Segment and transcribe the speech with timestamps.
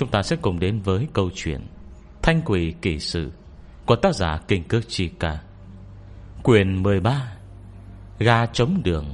[0.00, 1.60] Chúng ta sẽ cùng đến với câu chuyện
[2.22, 3.30] Thanh quỷ kỳ sự
[3.86, 5.38] Của tác giả Kinh Cước Chi Ca.
[6.42, 7.32] Quyền 13
[8.18, 9.04] Ga chống đường,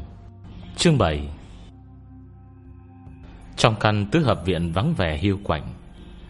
[0.77, 1.29] Chương 7
[3.57, 5.75] Trong căn tứ hợp viện vắng vẻ hiu quạnh,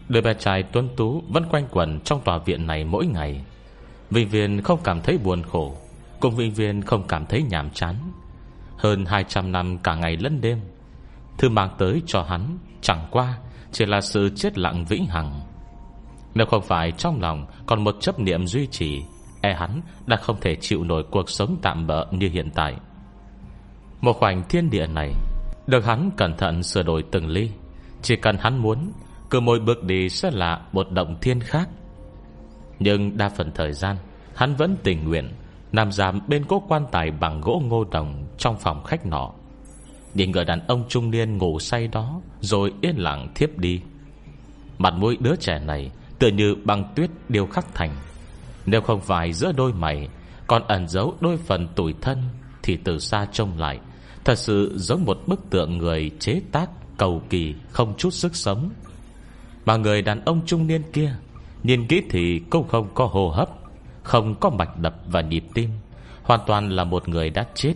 [0.09, 3.45] Đôi bé trai tuấn tú Vẫn quanh quẩn trong tòa viện này mỗi ngày.
[4.11, 5.77] Vinh viên không cảm thấy buồn khổ,
[6.21, 7.95] Cùng Vinh viên không cảm thấy nhàm chán.
[8.77, 10.61] Hơn 200 năm cả ngày lẫn đêm,
[11.39, 13.39] Thư mang tới cho hắn Chẳng qua
[13.77, 15.41] chỉ là sự chết lặng vĩnh hằng.
[16.35, 19.03] Nếu không phải trong lòng Còn một chấp niệm duy trì
[19.41, 22.77] E hắn đã không thể chịu nổi cuộc sống tạm bỡ như hiện tại.
[24.01, 25.13] Một khoảnh thiên địa này,
[25.67, 27.51] Được hắn cẩn thận sửa đổi từng ly.
[28.03, 28.93] Chỉ cần hắn muốn,
[29.31, 31.69] Cứ mỗi bước đi sẽ là một động thiên khác.
[32.79, 33.97] Nhưng đa phần thời gian,
[34.35, 35.29] Hắn vẫn tình nguyện
[35.73, 39.33] Nằm giảm bên cố quan tài bằng gỗ ngô đồng Trong phòng khách nọ.
[40.17, 43.81] Nhìn người đàn ông trung niên ngủ say đó, Rồi yên lặng thiếp đi.
[44.79, 47.91] Mặt mũi đứa trẻ này Tựa như băng tuyết điêu khắc thành.
[48.67, 50.09] Nếu không phải giữa đôi mày
[50.47, 52.23] Còn ẩn giấu đôi phần tủi thân,
[52.63, 53.79] Thì từ xa trông lại,
[54.25, 58.71] Thật sự giống một bức tượng người chế tác Cầu kỳ không chút sức sống.
[59.65, 61.15] Mà người đàn ông trung niên kia,
[61.63, 63.49] Nhìn kỹ thì cũng không có hô hấp,
[64.03, 65.71] Không có mạch đập và nhịp tim,
[66.23, 67.75] Hoàn toàn là một người đã chết.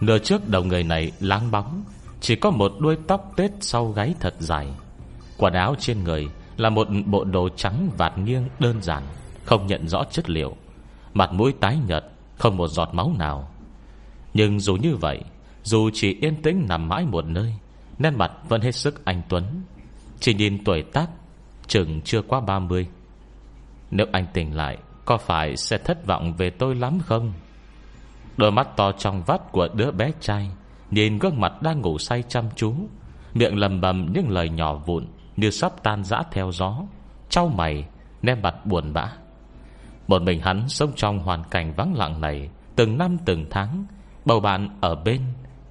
[0.00, 1.84] Nửa trước đầu người này láng bóng,
[2.20, 4.68] Chỉ có một đuôi tóc tết sau gáy thật dài.
[5.36, 9.02] Quần áo trên người Là một bộ đồ trắng vạt nghiêng đơn giản,
[9.44, 10.56] Không nhận rõ chất liệu.
[11.14, 12.04] Mặt mũi tái nhợt,
[12.38, 13.50] Không một giọt máu nào.
[14.34, 15.20] Nhưng dù như vậy,
[15.62, 17.54] Dù chỉ yên tĩnh nằm mãi một nơi,
[17.98, 19.44] Nét mặt vẫn hết sức anh Tuấn.
[20.20, 21.06] Chỉ nhìn tuổi tác,
[21.66, 22.86] Chừng chưa qua 30
[23.90, 27.32] Nếu anh tỉnh lại, Có phải sẽ thất vọng về tôi lắm không?
[28.40, 30.50] Đôi mắt to trong vắt của đứa bé trai,
[30.90, 32.74] Nhìn gương mặt đang ngủ say chăm chú.
[33.34, 35.06] Miệng lầm bầm những lời nhỏ vụn
[35.36, 36.82] Như sắp tan rã theo gió,
[37.28, 37.84] Trao mày
[38.22, 39.12] Ném mặt buồn bã.
[40.08, 43.84] Một mình hắn sống trong hoàn cảnh vắng lặng này Từng năm từng tháng,
[44.24, 45.20] Bầu bạn ở bên,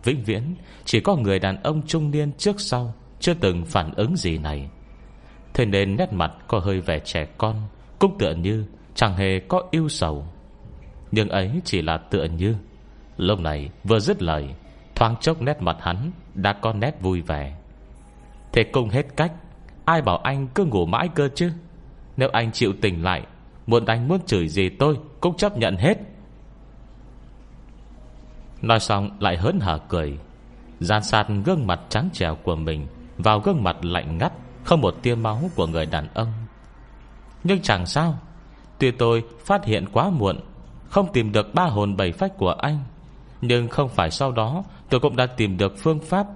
[0.04, 0.56] Vĩnh viễn,
[0.86, 4.70] Chỉ có người đàn ông trung niên trước sau Chưa từng phản ứng gì này.
[5.54, 7.56] Thế nên nét mặt có hơi vẻ trẻ con,
[8.00, 10.26] Cũng tựa như Chẳng hề có yêu sầu.
[11.12, 12.56] Nhưng ấy chỉ là tựa như
[13.20, 14.56] Lúc này vừa dứt lời,
[14.96, 17.58] Thoáng chốc nét mặt hắn Đã có nét vui vẻ.
[18.52, 19.32] Thế cùng hết cách,
[19.86, 21.52] Ai bảo anh cứ ngủ mãi cơ chứ?
[22.18, 23.26] Nếu anh chịu tỉnh lại,
[23.68, 25.98] Muốn đánh muốn chửi gì tôi Cũng chấp nhận hết.
[28.62, 30.18] Nói xong lại hớn hở cười
[30.80, 32.88] Gian sát gương mặt trắng trèo của mình
[33.18, 36.34] Vào gương mặt lạnh ngắt, Không một tia máu của người đàn ông.
[37.44, 38.20] Nhưng chẳng sao,
[38.80, 40.40] Tuy tôi phát hiện quá muộn,
[40.90, 42.80] Không tìm được ba hồn bảy phách của anh
[43.42, 46.28] nhưng không phải sau đó, Tôi cũng đã tìm được phương pháp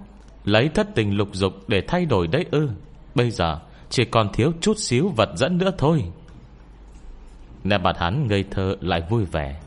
[0.43, 2.69] Lấy thất tình lục dục để thay đổi đấy ư.
[3.15, 3.59] Bây giờ,
[3.89, 6.03] chỉ còn thiếu chút xíu vật dẫn nữa thôi.
[7.63, 9.59] Nè mặt hắn ngây thơ lại vui vẻ.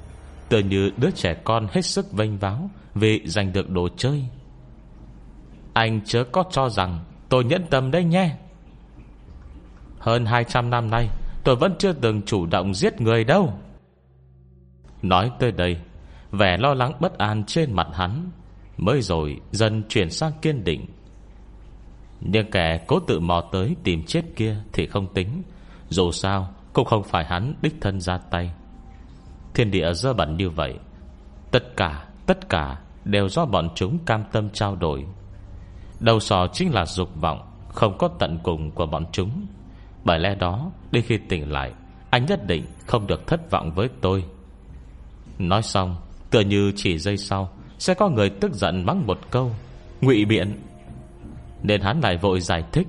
[0.49, 4.25] Tựa như đứa trẻ con hết sức vênh váo Vì giành được đồ chơi.
[5.73, 8.37] Anh chớ có cho rằng Tôi nhẫn tâm đấy nhé.
[9.99, 11.09] Hơn 200 năm nay,
[11.45, 13.59] Tôi vẫn chưa từng chủ động giết người đâu.
[15.03, 15.77] Nói tới đây
[16.31, 18.31] Vẻ lo lắng bất an trên mặt hắn.
[18.77, 20.87] Mới rồi dần chuyển sang kiên định.
[22.21, 25.43] Nhưng kẻ cố tự mò tới tìm chết kia Thì không tính.
[25.89, 28.51] Dù sao, cũng không phải hắn đích thân ra tay.
[29.55, 30.75] Thiên địa dơ bẩn như vậy,
[31.51, 35.05] Tất cả Tất cả đều do bọn chúng cam tâm trao đổi.
[36.01, 39.47] Đầu sò chính là dục vọng, Không có tận cùng của bọn chúng.
[40.05, 41.73] Bởi lẽ đó, Đến khi tỉnh lại,
[42.11, 44.25] Anh nhất định không được thất vọng với tôi.
[45.39, 45.97] Nói xong
[46.31, 47.49] Tựa như chỉ giây sau,
[47.79, 49.51] Sẽ có người tức giận mắng một câu,
[50.01, 50.61] ngụy biện.
[51.63, 52.87] Nên hắn lại vội giải thích.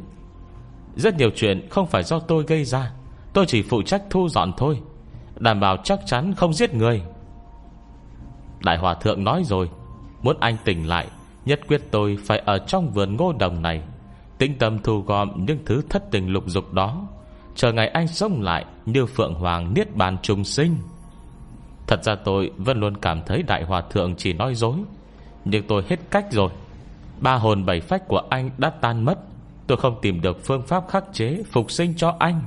[0.96, 2.92] Rất nhiều chuyện không phải do tôi gây ra,
[3.34, 4.80] Tôi chỉ phụ trách thu dọn thôi,
[5.40, 7.02] Đảm bảo chắc chắn không giết người.
[8.64, 9.70] Đại Hòa Thượng nói rồi,
[10.22, 11.08] Muốn anh tỉnh lại,
[11.46, 13.82] Nhất quyết tôi phải ở trong vườn ngô đồng này,
[14.38, 17.08] Tĩnh tâm thu gom những thứ thất tình lục dục đó,
[17.56, 20.76] Chờ ngày anh sống lại Như Phượng Hoàng Niết Bàn trùng sinh.
[21.88, 24.78] Thật ra tôi vẫn luôn cảm thấy Đại Hòa Thượng chỉ nói dối.
[25.46, 26.50] Nhưng tôi hết cách rồi.
[27.20, 29.20] Ba hồn bảy phách của anh đã tan mất.
[29.68, 32.42] Tôi không tìm được phương pháp khắc chế, Phục sinh cho anh.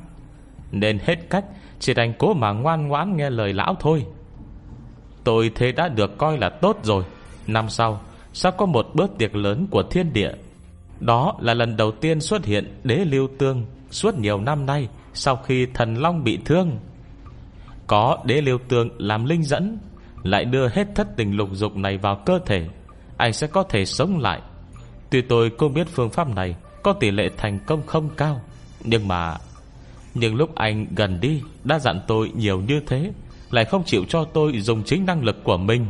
[0.73, 1.45] Nên hết cách,
[1.79, 4.07] Chỉ đành cố mà ngoan ngoãn nghe lời lão thôi.
[5.25, 7.05] Tôi thế đã được coi là tốt rồi.
[7.47, 8.01] Năm sau,
[8.33, 10.33] Sắp có một bữa tiệc lớn của thiên địa.
[11.01, 15.37] Đó là lần đầu tiên xuất hiện Đế lưu tương Suốt nhiều năm nay Sau
[15.37, 16.79] khi thần long bị thương
[17.91, 19.79] có đế liêu tương làm linh dẫn,
[20.23, 22.69] Lại đưa hết thất tình lục dục này vào cơ thể
[23.17, 24.41] Anh sẽ có thể sống lại?
[25.11, 28.41] Tuy tôi không biết phương pháp này Có tỷ lệ thành công không cao,
[28.85, 29.37] Nhưng mà,
[30.15, 33.11] Nhưng lúc anh gần đi, Đã dặn tôi nhiều như thế,
[33.51, 35.87] Lại không chịu cho tôi dùng chính năng lực của mình.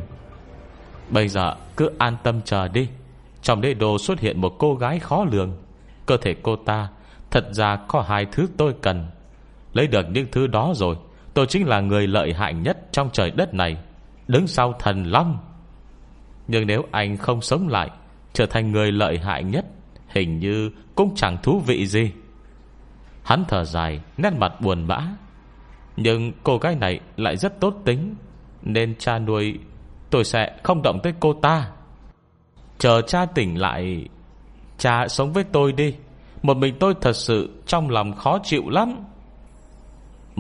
[1.11, 2.89] Bây giờ cứ an tâm chờ đi.
[3.43, 5.53] Trong đế đồ xuất hiện một cô gái khó lường,
[6.07, 6.89] Cơ thể cô ta
[7.31, 9.07] Thật ra có hai thứ tôi cần.
[9.73, 10.97] Lấy được những thứ đó rồi
[11.35, 13.77] Tôi chính là người lợi hại nhất trong trời đất này,
[14.29, 15.39] Đứng sau thần long.
[16.49, 17.91] Nhưng nếu anh không sống lại,
[18.33, 19.67] Trở thành người lợi hại nhất,
[20.09, 22.13] Hình như cũng chẳng thú vị gì.
[23.23, 25.01] Hắn thở dài, Nét mặt buồn bã.
[25.97, 28.15] Nhưng cô gái này lại rất tốt tính,
[28.63, 29.59] Nên cha nuôi
[30.11, 31.71] Tôi sẽ không động tới cô ta.
[32.79, 34.09] Chờ cha tỉnh lại,
[34.79, 35.95] Cha sống với tôi đi.
[36.43, 38.97] Một mình tôi thật sự Trong lòng khó chịu lắm.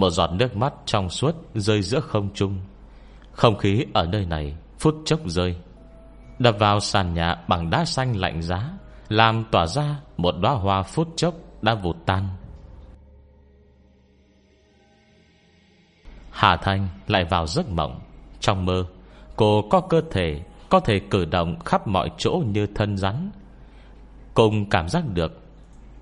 [0.00, 2.60] Một giọt nước mắt trong suốt Rơi giữa không trung.
[3.32, 5.56] Không khí ở nơi này Phút chốc rơi,
[6.38, 8.70] Đập vào sàn nhà bằng đá xanh lạnh giá,
[9.08, 12.28] Làm tỏa ra một đóa hoa phút chốc Đã vụt tan.
[16.30, 18.00] Hà Thanh lại vào giấc mộng.
[18.40, 18.84] Trong mơ,
[19.36, 23.30] Cô có cơ thể, Có thể cử động khắp mọi chỗ như thân rắn.
[24.34, 25.40] Cùng cảm giác được,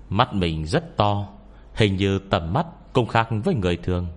[0.09, 1.27] Mắt mình rất to,
[1.73, 4.07] Hình như tầm mắt cũng khác với người thường.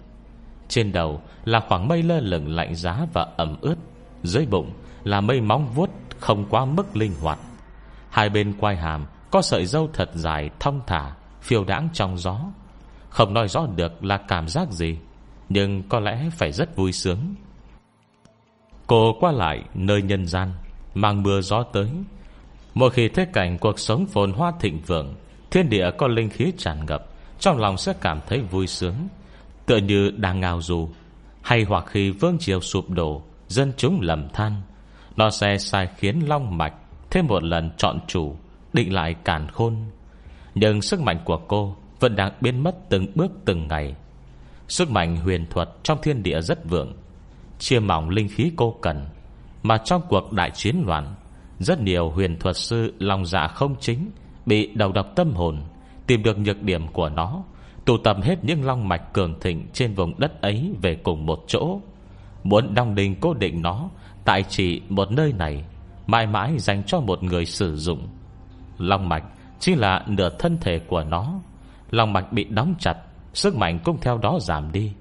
[0.69, 3.77] Trên đầu là khoảng mây lơ lửng lạnh giá và ẩm ướt.
[4.23, 4.71] Dưới bụng
[5.05, 5.91] là mây móng vuốt
[6.21, 7.39] Không quá mức linh hoạt.
[8.11, 12.41] Hai bên quai hàm Có sợi dâu thật dài thong thả, Phiêu đãng trong gió.
[13.09, 14.99] Không nói rõ được là cảm giác gì,
[15.49, 17.35] Nhưng có lẽ phải rất vui sướng.
[18.87, 20.53] Cô qua lại nơi nhân gian,
[20.95, 21.91] Mang mưa gió tới.
[22.75, 25.15] Mỗi khi thấy cảnh cuộc sống phồn hoa thịnh vượng,
[25.51, 27.12] Thiên địa có linh khí tràn ngập.
[27.43, 28.94] Trong lòng sẽ cảm thấy vui sướng.
[29.67, 30.89] Tựa như đang ngào dù
[31.43, 34.62] Hay hoặc khi vương triều sụp đổ, Dân chúng lầm than.
[35.17, 36.75] Nó sẽ sai khiến long mạch
[37.11, 38.37] Thêm một lần chọn chủ,
[38.73, 39.77] Định lại càn khôn.
[40.55, 43.95] Nhưng sức mạnh của cô Vẫn đang biến mất từng bước từng ngày.
[44.69, 46.93] Sức mạnh huyền thuật trong thiên địa rất vượng,
[47.59, 49.06] Chia mỏng linh khí cô cần.
[49.62, 51.15] Mà trong cuộc đại chiến loạn,
[51.59, 54.11] Rất nhiều huyền thuật sư lòng dạ không chính
[54.47, 55.62] Bị đầu độc tâm hồn
[56.06, 57.43] Tìm được nhược điểm của nó,
[57.84, 61.44] Tụ tập hết những long mạch cường thịnh Trên vùng đất ấy về cùng một
[61.46, 61.81] chỗ.
[62.44, 63.88] Muốn đong đình cố định nó,
[64.25, 65.64] Tại chỉ một nơi này,
[66.06, 68.08] Mãi mãi dành cho một người sử dụng.
[68.78, 69.25] Long mạch
[69.60, 71.34] Chính là nửa thân thể của nó.
[71.90, 72.96] Long mạch bị đóng chặt,
[73.34, 74.93] Sức mạnh cũng theo đó giảm đi.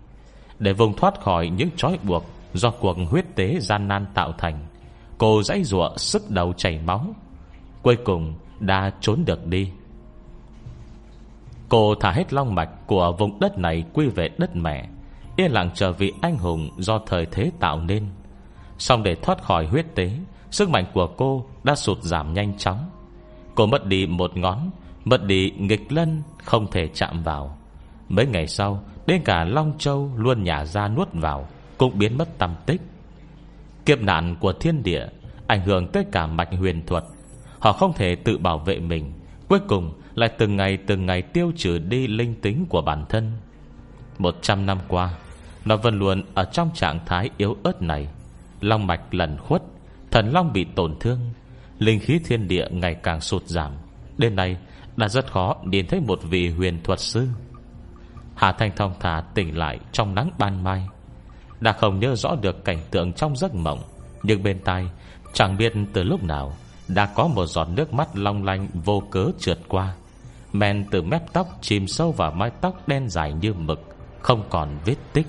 [0.60, 4.66] Để vùng thoát khỏi những trói buộc Do cuộc huyết tế gian nan tạo thành,
[5.18, 7.16] Cô dãy rụa sức đầu chảy máu,
[7.82, 9.72] Cuối cùng đã trốn được đi.
[11.72, 14.90] Cô thả hết long mạch Của vùng đất này quy về đất mẹ,
[15.36, 18.06] Yên lặng chờ vị anh hùng Do thời thế tạo nên.
[18.78, 20.12] Xong để thoát khỏi huyết tế,
[20.50, 22.90] Sức mạnh của cô đã sụt giảm nhanh chóng.
[23.56, 24.70] Cô mất đi một ngón,
[25.06, 27.58] Mất đi nghịch lân, Không thể chạm vào.
[28.10, 31.48] Mấy ngày sau, Đến cả Long Châu luôn nhả ra nuốt vào,
[31.78, 32.82] cũng biến mất tâm tích.
[33.86, 35.08] Kiếp nạn của thiên địa
[35.48, 37.04] Ảnh hưởng tới cả mạch huyền thuật.
[37.60, 39.14] Họ không thể tự bảo vệ mình,
[39.48, 43.32] Cuối cùng lại từng ngày từng ngày Tiêu trừ đi linh tính của bản thân.
[44.18, 45.14] Một trăm năm qua,
[45.66, 48.08] Nó vẫn luôn ở trong trạng thái yếu ớt này.
[48.62, 49.62] Long mạch lần khuất,
[50.12, 51.20] Thần long bị tổn thương,
[51.80, 53.72] Linh khí thiên địa ngày càng sụt giảm.
[54.18, 54.58] Đến nay,
[54.98, 57.28] đã rất khó Nhìn thấy một vị huyền thuật sư.
[58.36, 60.88] Hà Thanh Thông thả tỉnh lại Trong nắng ban mai.
[61.60, 63.80] Đã không nhớ rõ được cảnh tượng trong giấc mộng,
[64.24, 64.88] Nhưng bên tai,
[65.34, 66.54] Chẳng biết từ lúc nào,
[66.88, 69.94] Đã có một giọt nước mắt long lanh vô cớ trượt qua.
[70.54, 74.78] Men từ mép tóc, chìm sâu vào mái tóc đen dài như mực, Không còn
[74.86, 75.28] vết tích.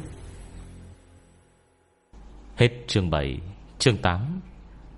[2.56, 3.38] Hết chương 7
[3.78, 4.40] Chương 8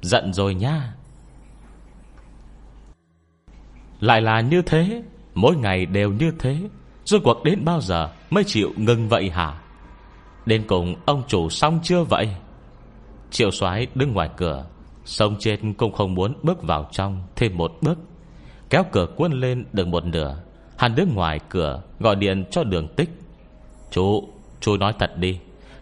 [0.03, 0.95] Giận rồi nha.
[4.01, 5.03] Lại là như thế,
[5.35, 6.57] Mỗi ngày đều như thế.
[7.05, 9.61] Rốt cuộc đến bao giờ mới chịu ngừng vậy hả?
[10.47, 12.29] Đến cùng ông chủ xong chưa vậy?
[13.31, 14.67] Triệu soái đứng ngoài cửa
[15.05, 17.99] Sông trên cũng không muốn bước vào trong Thêm một bước.
[18.75, 20.37] Kéo cửa quân lên được một nửa.
[20.77, 23.11] Hắn đứng ngoài cửa gọi điện cho đường tích.
[23.91, 24.29] Chú,
[24.61, 25.39] chú nói thật đi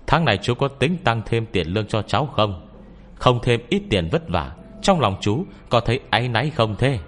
[0.07, 2.67] Tháng này chú có tính tăng thêm tiền lương cho cháu không?
[3.15, 4.53] Không thêm ít tiền vất vả.
[4.83, 6.99] Trong lòng chú có thấy áy náy không thế?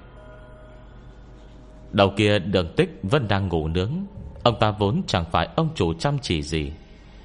[1.90, 3.92] Đầu kia đường tích vẫn đang ngủ nướng.
[4.42, 6.72] Ông ta vốn chẳng phải ông chủ chăm chỉ gì.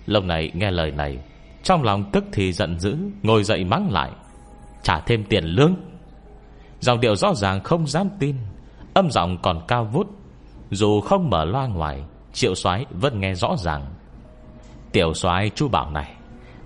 [0.06, 1.18] Lâu này nghe lời này
[1.64, 4.12] Trong lòng tức thì giận dữ Ngồi dậy mắng lại.
[4.84, 5.76] Trả thêm tiền lương
[6.80, 8.36] Dòng điệu rõ ràng không dám tin
[8.94, 10.08] Âm giọng còn cao vút.
[10.72, 13.86] Dù không mở loa ngoài Triệu soái vẫn nghe rõ ràng.
[14.92, 16.14] Tiểu soái chú bảo này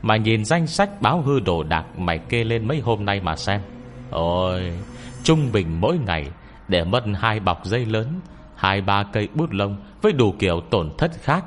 [0.02, 3.36] Mà nhìn danh sách báo hư đồ đạc Mày kê lên mấy hôm nay mà
[3.36, 3.62] xem.
[4.12, 4.74] Ôi
[5.24, 6.28] Trung bình mỗi ngày
[6.68, 8.08] Để mất hai bọc dây lớn
[8.56, 11.46] Hai ba cây bút lông Với đủ kiểu tổn thất khác.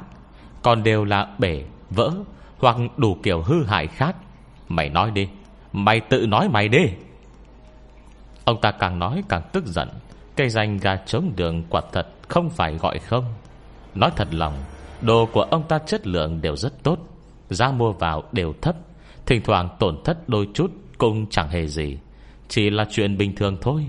[0.63, 2.11] Còn đều là bể, vỡ
[2.59, 4.17] Hoặc đủ kiểu hư hại khác.
[4.69, 5.29] Mày nói đi
[5.73, 6.85] Mày tự nói mày đi.
[8.47, 9.89] Ông ta càng nói càng tức giận.
[10.37, 13.25] Cây danh gà trống đường quả thật Không phải gọi không.
[13.95, 14.55] Nói thật lòng,
[15.01, 16.99] Đồ của ông ta chất lượng đều rất tốt.
[17.51, 18.77] Giá mua vào đều thấp.
[19.27, 21.99] Thỉnh thoảng tổn thất đôi chút Cũng chẳng hề gì.
[22.49, 23.87] Chỉ là chuyện bình thường thôi.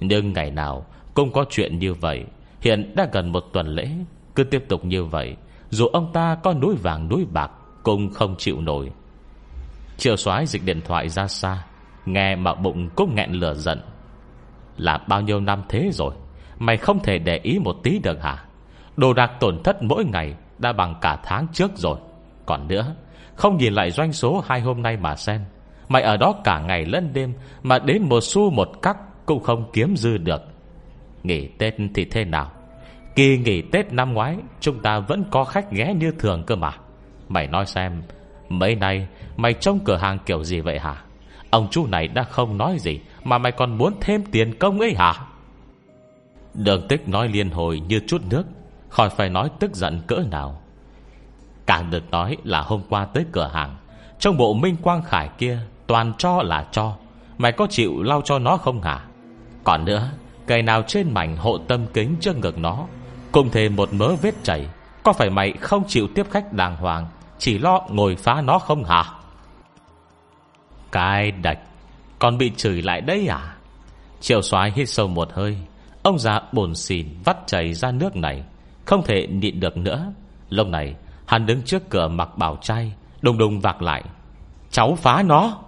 [0.00, 2.24] Nhưng ngày nào cũng có chuyện như vậy.
[2.60, 3.88] Hiện đã gần một tuần lễ,
[4.34, 5.36] Cứ tiếp tục như vậy.
[5.70, 7.50] Dù ông ta có núi vàng núi bạc
[7.82, 8.90] Cũng không chịu nổi.
[9.96, 11.64] Triệu soái dịch điện thoại ra xa.
[12.06, 13.80] Nghe mà bụng cũng nghẹn lửa giận.
[14.76, 16.14] Là bao nhiêu năm thế rồi,
[16.58, 18.44] Mày không thể để ý một tí được hả?
[18.96, 21.98] Đồ đạc tổn thất mỗi ngày Đã bằng cả tháng trước rồi.
[22.46, 22.94] Còn nữa,
[23.34, 25.44] Không nhìn lại doanh số hai hôm nay mà xem,
[25.88, 28.96] Mày ở đó cả ngày lẫn đêm Mà đến một xu một cắc
[29.26, 30.42] Cũng không kiếm dư được.
[31.22, 32.50] Nghỉ Tết thì thế nào?
[33.14, 36.70] Kỳ nghỉ Tết năm ngoái, Chúng ta vẫn có khách ghé như thường cơ mà.
[37.28, 38.02] Mày nói xem,
[38.48, 41.03] Mấy nay mày trông cửa hàng kiểu gì vậy hả?
[41.54, 44.94] Ông chú này đã không nói gì, Mà mày còn muốn thêm tiền công ấy
[44.94, 45.14] hả?
[46.54, 48.44] Đường tích nói liên hồi như chút nước,
[48.88, 50.60] Khỏi phải nói tức giận cỡ nào.
[51.66, 53.76] Càng được nói là hôm qua tới cửa hàng,
[54.18, 56.96] Trong bộ Minh Quang Khải kia Toàn cho là cho,
[57.38, 59.04] Mày có chịu lau cho nó không hả?
[59.64, 60.10] Còn nữa
[60.46, 62.86] Cây nào trên mảnh hộ tâm kính trước ngực nó,
[63.32, 64.66] Cùng thêm một mớ vết chảy,
[65.02, 67.06] Có phải mày không chịu tiếp khách đàng hoàng,
[67.38, 69.04] Chỉ lo ngồi phá nó không hả?
[70.94, 71.58] Cái đạch.
[72.18, 73.56] Còn bị chửi lại đấy à?
[74.20, 75.58] Triệu soái hít sâu một hơi.
[76.02, 78.42] Ông già bồn xìn vắt chảy ra nước này.
[78.84, 80.12] Không thể nhịn được nữa.
[80.50, 80.94] Lúc này,
[81.26, 84.04] hắn đứng trước cửa mặc bảo trai, Đùng đùng vạc lại.
[84.70, 85.58] Cháu phá nó!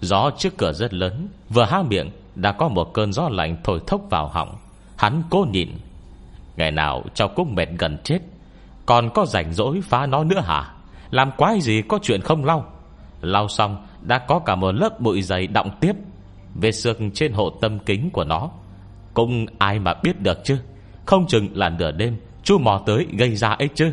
[0.00, 3.80] Gió trước cửa rất lớn, Vừa há miệng, đã có một cơn gió lạnh thổi
[3.86, 4.56] thốc vào họng.
[4.96, 5.68] Hắn cố nhịn.
[6.56, 8.18] Ngày nào cháu cũng mệt gần chết.
[8.86, 10.74] Còn có rảnh rỗi phá nó nữa hả?
[11.10, 12.73] Làm quái gì có chuyện không lau?
[13.24, 15.92] Lau xong, đã có cả một lớp bụi dày đọng tiếp
[16.54, 18.50] Về xương trên hộ tâm kính của nó.
[19.14, 20.58] Cũng ai mà biết được chứ?
[21.06, 23.92] Không chừng là nửa đêm Chú mò tới gây ra ấy chứ?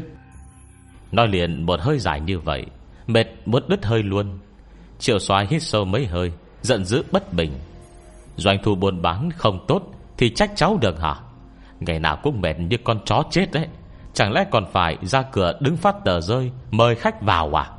[1.12, 2.66] Nói liền một hơi dài như vậy,
[3.08, 4.40] Mệt muốn đứt hơi luôn.
[5.00, 7.52] Triệu xoài hít sâu mấy hơi, Giận dữ bất bình.
[8.36, 9.82] Doanh thu buôn bán không tốt
[10.18, 11.16] Thì trách cháu được hả?
[11.80, 13.68] Ngày nào cũng mệt như con chó chết đấy.
[14.14, 17.70] Chẳng lẽ còn phải ra cửa đứng phát tờ rơi, Mời khách vào à?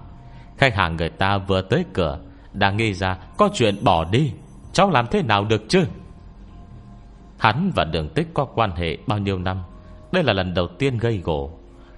[0.59, 2.19] Khách hàng người ta vừa tới cửa
[2.53, 4.33] đã nghĩ ra có chuyện bỏ đi.
[4.73, 5.85] Cháu làm thế nào được chứ?
[7.39, 9.63] Hắn và đường tích có quan hệ bao nhiêu năm?
[10.13, 11.51] Đây là lần đầu tiên gây gỗ.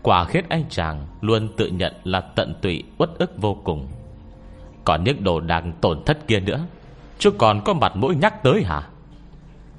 [0.02, 3.88] Quả khiết anh chàng Luôn tự nhận là tận tụy, uất ức vô cùng.
[4.84, 6.66] Còn những đồ đạc tổn thất kia nữa,
[7.18, 8.82] Chứ còn có mặt mũi nhắc tới hả?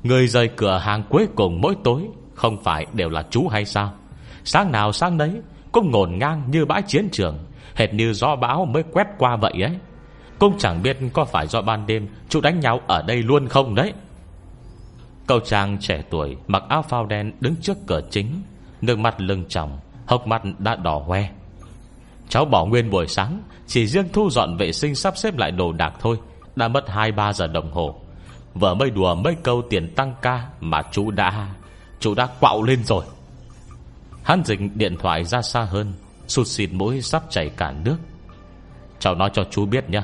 [0.03, 3.93] Người rời cửa hàng cuối cùng mỗi tối, Không phải đều là chú hay sao?
[4.43, 5.41] Sáng nào sáng đấy
[5.71, 7.37] Cũng ngổn ngang như bãi chiến trường.
[7.75, 9.77] Hệt như gió bão mới quét qua vậy ấy.
[10.39, 13.75] Cũng chẳng biết có phải do ban đêm Chú đánh nhau ở đây luôn không
[13.75, 13.93] đấy.
[15.27, 18.41] Cậu chàng trẻ tuổi Mặc áo phao đen đứng trước cửa chính,
[18.81, 21.29] Nước mắt lưng tròng, Hốc mắt đã đỏ hoe.
[22.29, 25.71] Cháu bỏ nguyên buổi sáng, Chỉ riêng thu dọn vệ sinh sắp xếp lại đồ
[25.71, 26.17] đạc thôi,
[26.55, 28.01] Đã mất 2-3 giờ đồng hồ.
[28.53, 31.47] Vợ mới đùa mấy câu tiền tăng ca Mà chú đã
[31.99, 33.05] Chú đã quạo lên rồi.
[34.23, 35.93] Hắn dịch điện thoại ra xa hơn
[36.27, 37.97] Sụt xịt mũi sắp chảy cả nước.
[38.99, 40.01] Cháu nói cho chú biết nhé.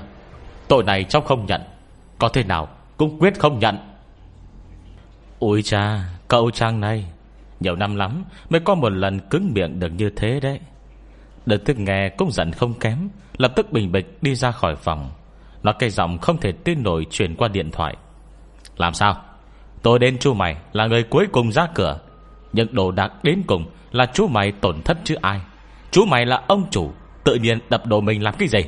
[0.67, 1.61] Tội này cháu không nhận.
[2.19, 3.77] Có thế nào cũng quyết không nhận.
[5.39, 7.05] Ôi cha, Cậu trang này.
[7.59, 10.59] Nhiều năm lắm mới có một lần cứng miệng được như thế đấy.
[11.45, 15.09] Đợt thức nghe cũng giận không kém, Lập tức bình bịch đi ra khỏi phòng.
[15.63, 17.95] Nó cây giọng không thể tin nổi Truyền qua điện thoại.
[18.77, 19.17] Làm sao?
[19.81, 21.99] Tôi đến chú mày là người cuối cùng ra cửa.
[22.53, 25.41] Nhưng đồ đạc đến cùng Là chú mày tổn thất chứ ai?
[25.91, 26.91] Chú mày là ông chủ,
[27.23, 28.59] Tự nhiên đập đồ mình làm cái gì?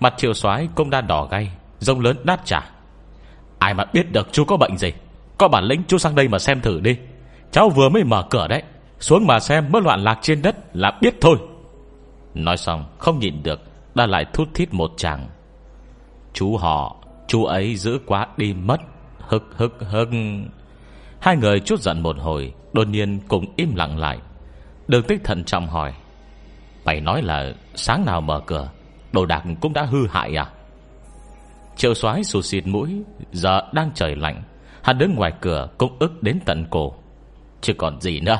[0.00, 2.60] Mặt triệu soái cũng đã đỏ gay, Rông lớn đáp trả.
[3.58, 4.92] Ai mà biết được chú có bệnh gì?
[5.38, 6.96] Có bản lĩnh chú sang đây mà xem thử đi.
[7.50, 8.62] Cháu vừa mới mở cửa đấy,
[9.00, 11.36] Xuống mà xem mớ loạn lạc trên đất là biết thôi.
[12.34, 13.60] Nói xong, không nhịn được,
[13.94, 15.26] Đã lại thút thít một chàng
[16.32, 18.80] Chú họ, Chú ấy giữ quá đi mất
[19.18, 20.48] Hực hực hưng
[21.20, 24.18] Hai người chút giận một hồi, Đột nhiên cùng im lặng lại.
[24.88, 25.92] Đường tích thận trọng hỏi,
[26.84, 28.70] Mày nói là sáng nào mở cửa,
[29.12, 30.46] Đồ đạc cũng đã hư hại à?
[31.76, 33.02] Triệu soái sụt xịt mũi,
[33.32, 34.42] Giờ đang trời lạnh,
[34.82, 36.94] Hắn đứng ngoài cửa cũng ức đến tận cổ.
[37.60, 38.38] Chứ còn gì nữa,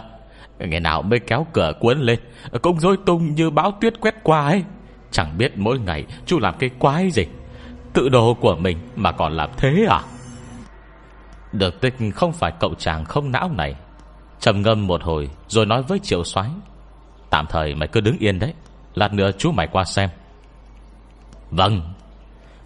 [0.59, 2.19] Ngày nào mới kéo cửa cuốn lên,
[2.63, 4.65] Cũng rối tung như bão tuyết quét qua ấy.
[5.11, 7.27] Chẳng biết mỗi ngày chú làm cái quái gì,
[7.93, 10.01] Tự đồ của mình mà còn làm thế à?
[11.53, 13.75] Được tích không phải cậu chàng không não này
[14.41, 16.51] trầm ngâm một hồi, Rồi nói với triệu soái,
[17.31, 18.55] Tạm thời mày cứ đứng yên đấy,
[18.95, 20.09] Lát nữa chú mày qua xem.
[21.51, 21.83] Vâng.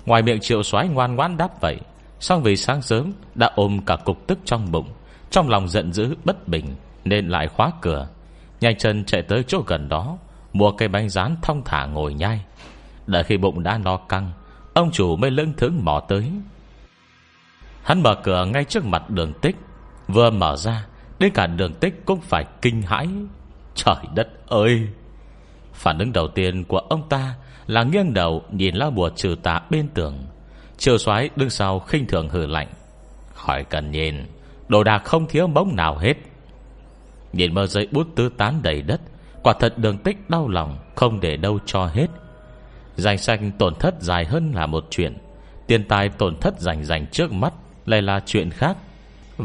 [0.07, 1.77] Ngoài miệng triệu soái ngoan ngoãn đáp vậy
[2.21, 4.89] Xong vì sáng sớm Đã ôm cả cục tức trong bụng,
[5.31, 6.65] Trong lòng giận dữ bất bình
[7.05, 8.09] Nên lại khóa cửa,
[8.61, 10.19] Nhanh chân chạy tới chỗ gần đó,
[10.53, 12.45] Mua cây bánh rán thong thả ngồi nhai.
[13.07, 14.33] Đợi khi bụng đã no căng,
[14.75, 16.33] Ông chủ mới lưng thướng mò tới.
[17.83, 19.57] Hắn mở cửa ngay trước mặt đường tích,
[20.09, 20.87] Vừa mở ra
[21.21, 23.09] Đến cả đường tích cũng phải kinh hãi.
[23.75, 24.89] Trời đất ơi!
[25.73, 27.35] Phản ứng đầu tiên của ông ta
[27.67, 30.19] Là nghiêng đầu nhìn lá bùa trừ tà bên tường.
[30.79, 32.69] Triều soái đứng sau khinh thường hử lạnh.
[33.35, 34.27] Khỏi cần nhìn,
[34.69, 36.15] Đồ đạc không thiếu bóng nào hết.
[37.33, 39.00] Nhìn mơ giấy bút tứ tán đầy đất,
[39.43, 42.07] Quả thật đường tích đau lòng, Không để đâu cho hết.
[42.97, 45.19] Danh sách tổn thất dài hơn là một chuyện.
[45.67, 47.53] Tiền tài tổn thất rành rành trước mắt
[47.87, 48.77] Lại là chuyện khác.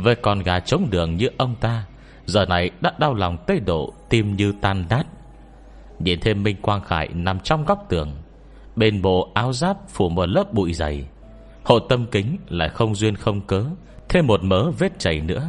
[0.04, 1.86] Với con gà trống đường như ông ta,
[2.26, 5.04] Giờ này đã đau lòng tới độ Tim như tan nát.
[6.00, 8.12] Nhìn thêm Minh Quang Khải nằm trong góc tường,
[8.76, 11.08] Bên bộ áo giáp phủ một lớp bụi dày,
[11.64, 13.66] Hộ tâm kính lại không duyên không cớ,
[14.10, 15.48] Thêm một mớ vết chảy nữa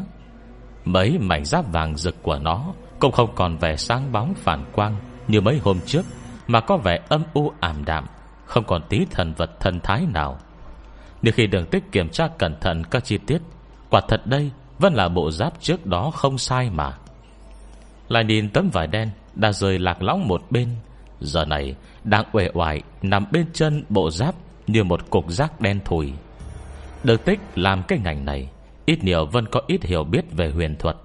[0.85, 4.97] Mấy mảnh giáp vàng rực của nó Cũng không còn vẻ sáng bóng phản quang
[5.29, 6.03] Như mấy hôm trước,
[6.47, 8.07] Mà có vẻ âm u ảm đạm,
[8.45, 10.39] Không còn tí thần vật thần thái nào
[11.23, 13.39] Nhưng khi đường tích kiểm tra cẩn thận các chi tiết
[13.97, 16.93] Quả thật đây Vẫn là bộ giáp trước đó không sai mà.
[18.09, 20.69] Lại nhìn tấm vải đen Đã rời lạc lõng một bên,
[21.21, 21.75] Giờ này
[22.05, 24.35] đang uể oải Nằm bên chân bộ giáp
[24.67, 26.13] Như một cục rác đen thùi.
[27.05, 28.49] Được tích làm cái ngành này,
[28.87, 30.97] Ít nhiều Vân có ít hiểu biết về huyền thuật.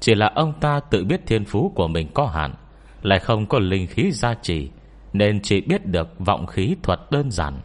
[0.00, 2.54] Chỉ là ông ta tự biết thiên phú của mình có hạn,
[3.02, 4.70] Lại không có linh khí gia trì,
[5.12, 7.60] Nên chỉ biết được vọng khí thuật đơn giản.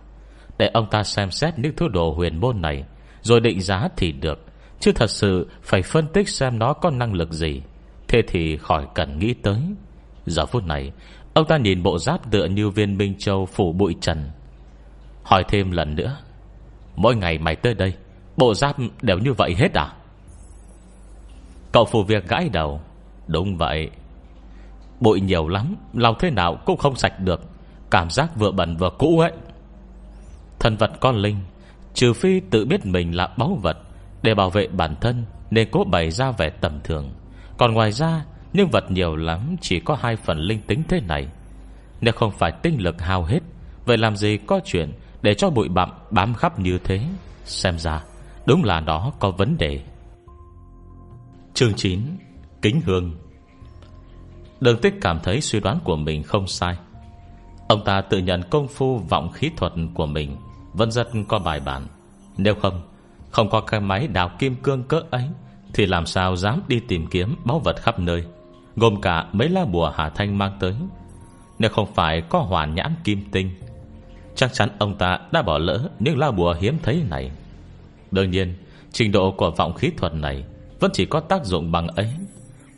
[0.57, 2.83] Để ông ta xem xét những thứ đồ huyền môn này,
[3.21, 4.42] Rồi định giá thì được.
[4.83, 7.61] Chứ thật sự phải phân tích xem nó có năng lực gì.
[8.07, 9.61] Thế thì khỏi cần nghĩ tới.
[10.25, 10.91] Giờ phút này,
[11.33, 14.31] Ông ta nhìn bộ giáp tựa như viên Minh Châu phủ bụi trần.
[15.23, 16.17] Hỏi thêm lần nữa.
[16.95, 17.93] Mỗi ngày mày tới đây,
[18.37, 19.93] Bộ giáp đều như vậy hết à?
[21.71, 22.81] Cậu phù việc gãi đầu.
[23.27, 23.89] Đúng vậy.
[24.99, 27.41] Bụi nhiều lắm Lau thế nào cũng không sạch được.
[27.91, 29.31] Cảm giác vừa bẩn vừa cũ ấy.
[30.59, 31.37] Thần vật con linh,
[31.93, 33.77] Trừ phi tự biết mình là báu vật
[34.23, 37.11] để bảo vệ bản thân Nên cố bày ra vẻ tầm thường.
[37.57, 41.27] Còn ngoài ra, nhân vật nhiều lắm Chỉ có hai phần linh tính thế này.
[42.01, 43.39] Nếu không phải tinh lực hao hết,
[43.85, 47.01] Vậy làm gì có chuyện Để cho bụi bặm bám khắp như thế?
[47.45, 48.03] Xem ra,
[48.45, 49.81] Đúng là nó có vấn đề.
[51.53, 52.01] Chương 9
[52.61, 53.15] Kính Hương.
[54.59, 56.77] Đường tích cảm thấy suy đoán của mình không sai.
[57.67, 60.37] Ông ta tự nhận công phu vọng khí thuật của mình,
[60.73, 61.87] Vẫn rất có bài bản.
[62.37, 62.81] Nếu không
[63.33, 65.23] không có cái máy đào kim cương cỡ ấy,
[65.73, 68.23] Thì làm sao dám đi tìm kiếm báu vật khắp nơi,
[68.75, 70.75] Gồm cả mấy lá bùa Hà Thanh mang tới.
[71.59, 73.51] Nếu không phải có hoàn nhãn kim tinh,
[74.35, 77.31] Chắc chắn ông ta đã bỏ lỡ Những lá bùa hiếm thấy này.
[78.11, 78.55] Đương nhiên,
[78.91, 80.43] Trình độ của vọng khí thuật này
[80.79, 82.13] Vẫn chỉ có tác dụng bằng ấy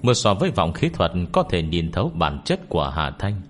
[0.02, 3.42] Mưa so với vọng khí thuật Có thể nhìn thấu bản chất của Hà Thanh.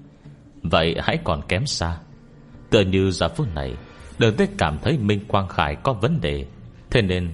[0.63, 1.97] Vậy hãy còn kém xa.
[2.69, 3.73] Tựa như giờ phút này
[4.19, 6.45] Đường tích cảm thấy Minh Quang Khải có vấn đề.
[6.95, 7.29] Thế nên,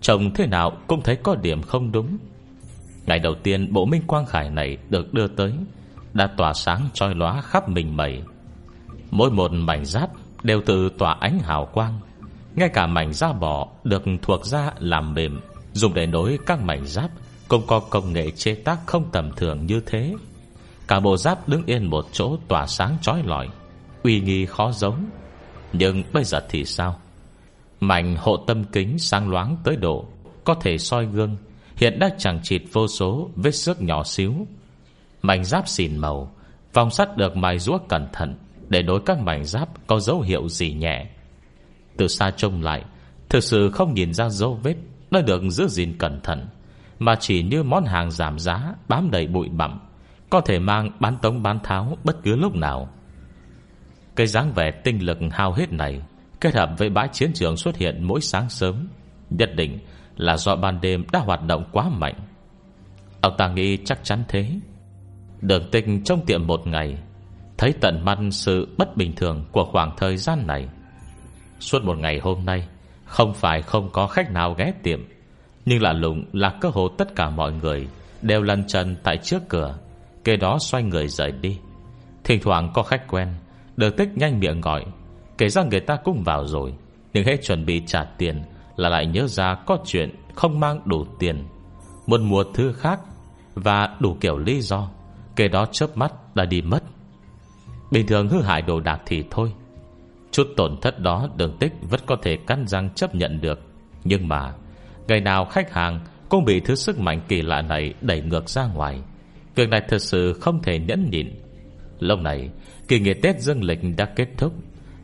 [0.00, 2.18] Chồng thế nào cũng thấy có điểm không đúng.
[3.06, 5.52] Ngày đầu tiên, bộ Minh Quang Khải này Được đưa tới,
[6.12, 8.22] Đã tỏa sáng trói lóa khắp mình mẩy
[9.10, 10.10] Mỗi một mảnh giáp
[10.42, 12.00] Đều tự tỏa ánh hào quang,
[12.56, 15.40] ngay cả mảnh da bò Được thuộc ra làm mềm,
[15.72, 17.10] Dùng để nối các mảnh giáp
[17.48, 20.14] Cũng có công nghệ chế tác không tầm thường như thế.
[20.88, 23.48] Cả bộ giáp đứng yên một chỗ Tỏa sáng trói lọi,
[24.02, 25.10] Uy nghi khó giống.
[25.72, 27.01] Nhưng bây giờ thì sao?
[27.82, 30.06] Mảnh hộ tâm kính sáng loáng tới độ,
[30.44, 31.36] Có thể soi gương,
[31.76, 34.34] Hiện đã chẳng chịt vô số Vết xước nhỏ xíu.
[35.22, 36.34] Mảnh giáp xìn màu,
[36.72, 38.34] Vòng sắt được mài rũa cẩn thận
[38.68, 41.06] Để đối các mảnh giáp có dấu hiệu gì nhẹ.
[41.96, 42.84] Từ xa trông lại,
[43.28, 44.76] Thực sự không nhìn ra dấu vết
[45.10, 46.46] Nó được giữ gìn cẩn thận,
[46.98, 49.80] Mà chỉ như món hàng giảm giá, Bám đầy bụi bặm,
[50.30, 52.88] Có thể mang bán tống bán tháo bất cứ lúc nào.
[54.16, 56.02] Cái dáng vẻ tinh lực hao hết này
[56.42, 58.88] Kết hợp với bãi chiến trường xuất hiện mỗi sáng sớm,
[59.30, 59.78] Nhất định
[60.16, 62.14] là do ban đêm đã hoạt động quá mạnh.
[63.20, 64.50] Ông ta nghĩ chắc chắn thế.
[65.40, 66.98] Đường tình trong tiệm một ngày,
[67.58, 70.68] Thấy tận mắt sự bất bình thường Của khoảng thời gian này.
[71.60, 72.68] Suốt một ngày hôm nay,
[73.04, 75.00] Không phải không có khách nào ghé tiệm,
[75.64, 77.88] Nhưng lạ lùng là cơ hội tất cả mọi người
[78.22, 79.78] Đều lăn chân tại trước cửa
[80.24, 81.58] Kế đó xoay người rời đi.
[82.24, 83.28] Thỉnh thoảng có khách quen
[83.76, 84.84] Được tích nhanh miệng gọi
[85.38, 86.74] Kể ra người ta cũng vào rồi,
[87.12, 88.42] Nhưng hết chuẩn bị trả tiền
[88.76, 91.44] Là lại nhớ ra có chuyện Không mang đủ tiền.
[92.06, 93.00] Muốn mua thứ khác
[93.54, 94.88] Và đủ kiểu lý do
[95.36, 96.82] Kể đó chớp mắt đã đi mất.
[97.90, 99.52] Bình thường hư hại đồ đạc thì thôi.
[100.30, 103.60] Chút tổn thất đó đường tích Vẫn có thể cắn răng chấp nhận được.
[104.04, 104.52] Nhưng mà,
[105.08, 108.66] Ngày nào khách hàng cũng bị thứ sức mạnh kỳ lạ này Đẩy ngược ra
[108.66, 109.00] ngoài.
[109.54, 111.30] Việc này thật sự không thể nhẫn nhịn.
[111.98, 112.50] Lâu này,
[112.88, 114.52] Kỳ nghỉ Tết dương lịch đã kết thúc.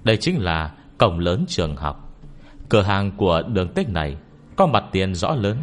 [0.05, 2.09] Đây chính là cổng lớn trường học.
[2.69, 4.17] Cửa hàng của đường tích này
[4.57, 5.57] Có mặt tiền rõ lớn,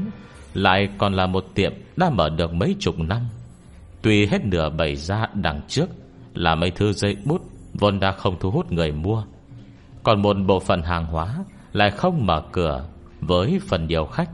[0.54, 3.22] Lại còn là một tiệm đã mở được mấy chục năm.
[4.02, 5.88] Tuy hết nửa bày ra đằng trước
[6.34, 7.42] Là mấy thư dây bút
[7.74, 9.24] Vốn đã không thu hút người mua,
[10.04, 11.36] Còn một bộ phận hàng hóa
[11.74, 12.86] Lại không mở cửa
[13.22, 14.30] Với phần nhiều khách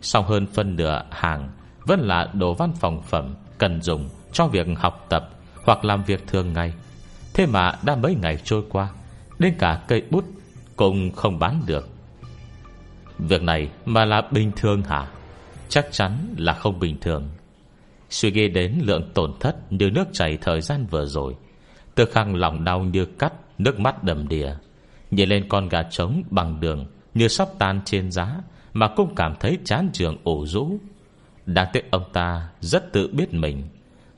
[0.00, 1.50] Sau hơn phân nửa hàng
[1.84, 5.30] Vẫn là đồ văn phòng phẩm Cần dùng cho việc học tập
[5.64, 6.72] Hoặc làm việc thường ngày.
[7.34, 8.88] Thế mà đã mấy ngày trôi qua
[9.38, 10.24] Đến cả cây bút
[10.76, 11.88] Cũng không bán được.
[13.18, 15.06] Việc này mà là bình thường hả?
[15.68, 17.28] Chắc chắn là không bình thường.
[18.10, 21.36] Suy nghĩ đến lượng tổn thất Như nước chảy thời gian vừa rồi,
[21.94, 24.54] Tư khăng lòng đau như cắt, Nước mắt đầm đìa.
[25.10, 28.36] Nhìn lên con gà trống bằng đường Như sắp tan trên giá
[28.72, 30.78] Mà cũng cảm thấy chán trường ổ rũ.
[31.46, 33.62] Đáng tiếc ông ta rất tự biết mình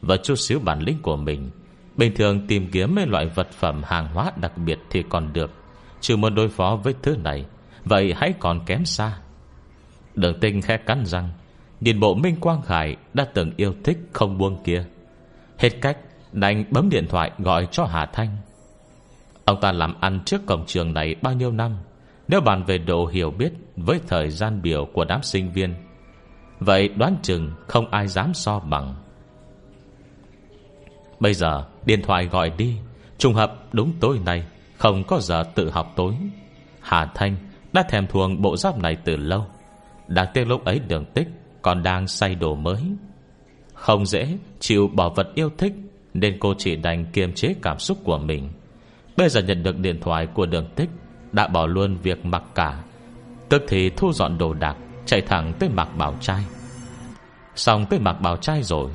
[0.00, 1.50] Và chút xíu bản lĩnh của mình
[1.98, 5.50] Bình thường tìm kiếm mấy loại vật phẩm hàng hóa đặc biệt thì còn được
[6.00, 7.44] Chứ muốn đối phó với thứ này.
[7.84, 9.18] Vậy hãy còn kém xa.
[10.14, 11.30] Đường tinh khẽ cắn răng,
[11.80, 14.84] Nhìn bộ Minh Quang Khải Đã từng yêu thích không buông kia.
[15.58, 15.98] Hết cách,
[16.32, 18.36] đành bấm điện thoại gọi cho Hà Thanh.
[19.44, 21.76] Ông ta làm ăn trước cổng trường này bao nhiêu năm,
[22.28, 25.74] Nếu bàn về độ hiểu biết Với thời gian biểu của đám sinh viên,
[26.60, 28.94] Vậy đoán chừng Không ai dám so bằng.
[31.20, 32.76] Bây giờ điện thoại gọi đi.
[33.18, 34.44] Trùng hợp đúng tối nay,
[34.76, 36.14] Không có giờ tự học tối.
[36.80, 37.36] Hà Thanh
[37.72, 39.46] đã thèm thuồng bộ giáp này từ lâu.
[40.08, 41.28] Đáng tiếc lúc ấy đường tích
[41.62, 42.82] Còn đang say đồ mới.
[43.74, 45.72] Không dễ chịu bỏ vật yêu thích,
[46.14, 48.50] Nên cô chỉ đành kiềm chế cảm xúc của mình.
[49.16, 50.88] Bây giờ nhận được điện thoại của đường tích,
[51.32, 52.82] Đã bỏ luôn việc mặc cả.
[53.48, 54.76] Tức thì thu dọn đồ đạc,
[55.06, 56.44] Chạy thẳng tới mặc bảo trai.
[57.54, 58.90] Xong tới mặc bảo trai rồi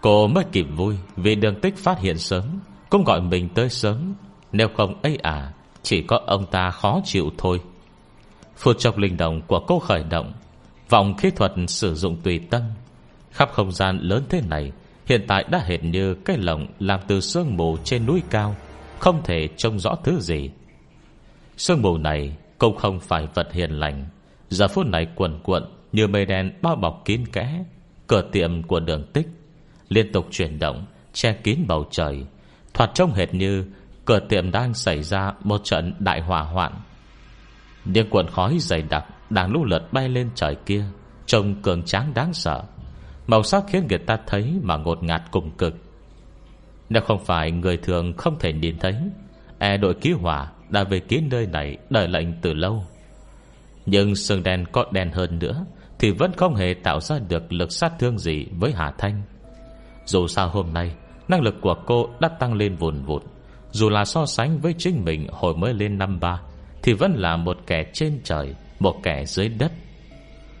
[0.00, 2.44] Cô mới kịp vui Vì đường tích phát hiện sớm,
[2.90, 4.14] Cũng gọi mình tới sớm.
[4.52, 7.60] Nếu không ấy à Chỉ có ông ta khó chịu thôi.
[8.56, 10.32] Phút chốc linh động của cô khởi động,
[10.88, 12.62] Vòng kỹ thuật sử dụng tùy tâm.
[13.32, 14.72] Khắp không gian lớn thế này,
[15.06, 18.56] Hiện tại đã hệt như cái lồng Làm từ sương mù trên núi cao,
[18.98, 20.50] Không thể trông rõ thứ gì.
[21.56, 24.06] Sương mù này Cũng không phải vật hiền lành.
[24.50, 27.64] Giờ phút này quần cuộn Như mây đen bao bọc kín kẽ,
[28.06, 29.37] Cửa tiệm của đường tích.
[29.88, 32.24] Liên tục chuyển động, Che kín bầu trời.
[32.74, 33.64] Thoạt trông hệt như
[34.04, 36.72] Cửa tiệm đang xảy ra một trận đại hỏa hoạn.
[37.84, 40.84] Những cuộn khói dày đặc Đang lũ lượt bay lên trời kia,
[41.26, 42.62] Trông cường tráng đáng sợ.
[43.26, 45.74] Màu sắc khiến người ta thấy mà ngột ngạt cùng cực.
[46.88, 48.94] Nếu không phải người thường không thể nhìn thấy
[49.58, 52.84] E đội cứu hỏa đã về kín nơi này Đợi lệnh từ lâu.
[53.86, 55.64] Nhưng sương đen có đen hơn nữa
[55.98, 59.22] Thì vẫn không hề tạo ra được lực sát thương gì với Hà Thanh.
[60.08, 60.94] Dù sao hôm nay
[61.28, 63.22] Năng lực của cô đã tăng lên vùn vụt.
[63.70, 66.40] Dù là so sánh với chính mình Hồi mới lên năm ba
[66.82, 69.72] thì vẫn là một kẻ trên trời Một kẻ dưới đất.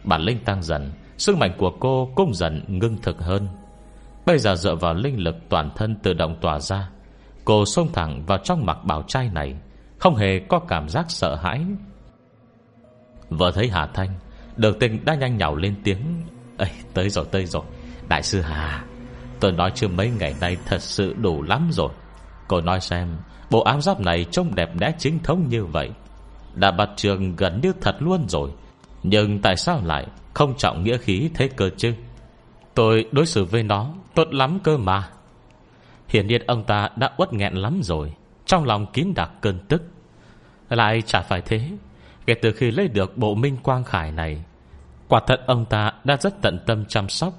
[0.04, 3.48] Bản linh tăng dần Sức mạnh của cô cũng dần ngưng thực hơn.
[4.26, 6.90] Bây giờ dựa vào linh lực toàn thân tự động tỏa ra
[7.44, 9.54] Cô xông thẳng vào trong mặt bảo trai này
[9.98, 11.64] Không hề có cảm giác sợ hãi.
[13.28, 14.14] Vừa thấy Hà Thanh
[14.56, 16.00] Đường tình đã nhanh nhào lên tiếng.
[16.58, 17.62] Ê, tới rồi tới rồi.
[18.08, 18.84] Đại sư Hà
[19.40, 21.90] Tôi nói chưa mấy ngày nay thật sự đủ lắm rồi.
[22.48, 23.16] Cô nói xem,
[23.50, 25.90] Bộ áo giáp này trông đẹp đẽ chính thống như vậy.
[26.54, 28.50] Đã bắt trường gần như thật luôn rồi.
[29.02, 31.94] Nhưng tại sao lại Không trọng nghĩa khí thế cơ chứ?
[32.74, 35.08] Tôi đối xử với nó Tốt lắm cơ mà.
[36.08, 38.12] Hiển nhiên ông ta đã uất nghẹn lắm rồi.
[38.46, 39.82] Trong lòng kín đặc cơn tức.
[40.68, 41.70] Lại chả phải thế.
[42.26, 44.44] Kể từ khi lấy được bộ minh quang khải này,
[45.08, 47.34] Quả thật ông ta đã rất tận tâm chăm sóc.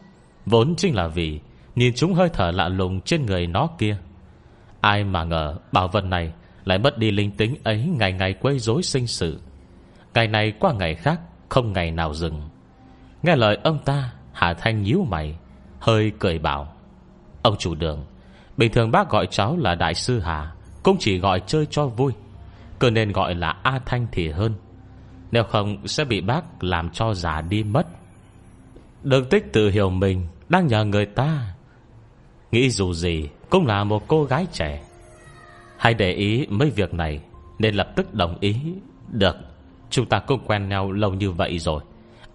[0.46, 1.40] Vốn chính là vì
[1.76, 3.98] Nhìn chúng hơi thở lạ lùng trên người nó kia.
[4.82, 6.34] Ai mà ngờ bảo vật này
[6.66, 9.40] lại mất đi linh tính ấy Ngày ngày quấy rối sinh sự.
[10.14, 12.42] Ngày này qua ngày khác, Không ngày nào dừng.
[13.24, 15.36] Nghe lời ông ta, Hà Thanh nhíu mày,
[15.80, 16.74] Hơi cười bảo,
[17.42, 18.06] Ông chủ đường,
[18.58, 20.52] Bình thường bác gọi cháu là Đại sư Hà,
[20.84, 22.14] Cũng chỉ gọi chơi cho vui,
[22.80, 24.54] Cứ nên gọi là A Thanh thì hơn.
[25.32, 27.88] Nếu không sẽ bị bác làm cho già đi mất.
[29.04, 31.54] Đường tích tự hiểu mình Đang nhờ người ta
[32.52, 34.82] Nghĩ dù gì Cũng là một cô gái trẻ.
[35.78, 37.22] Hãy để ý mấy việc này,
[37.60, 38.56] Nên lập tức đồng ý.
[39.08, 39.36] Được,
[39.90, 41.82] Chúng ta cũng quen nhau lâu như vậy rồi.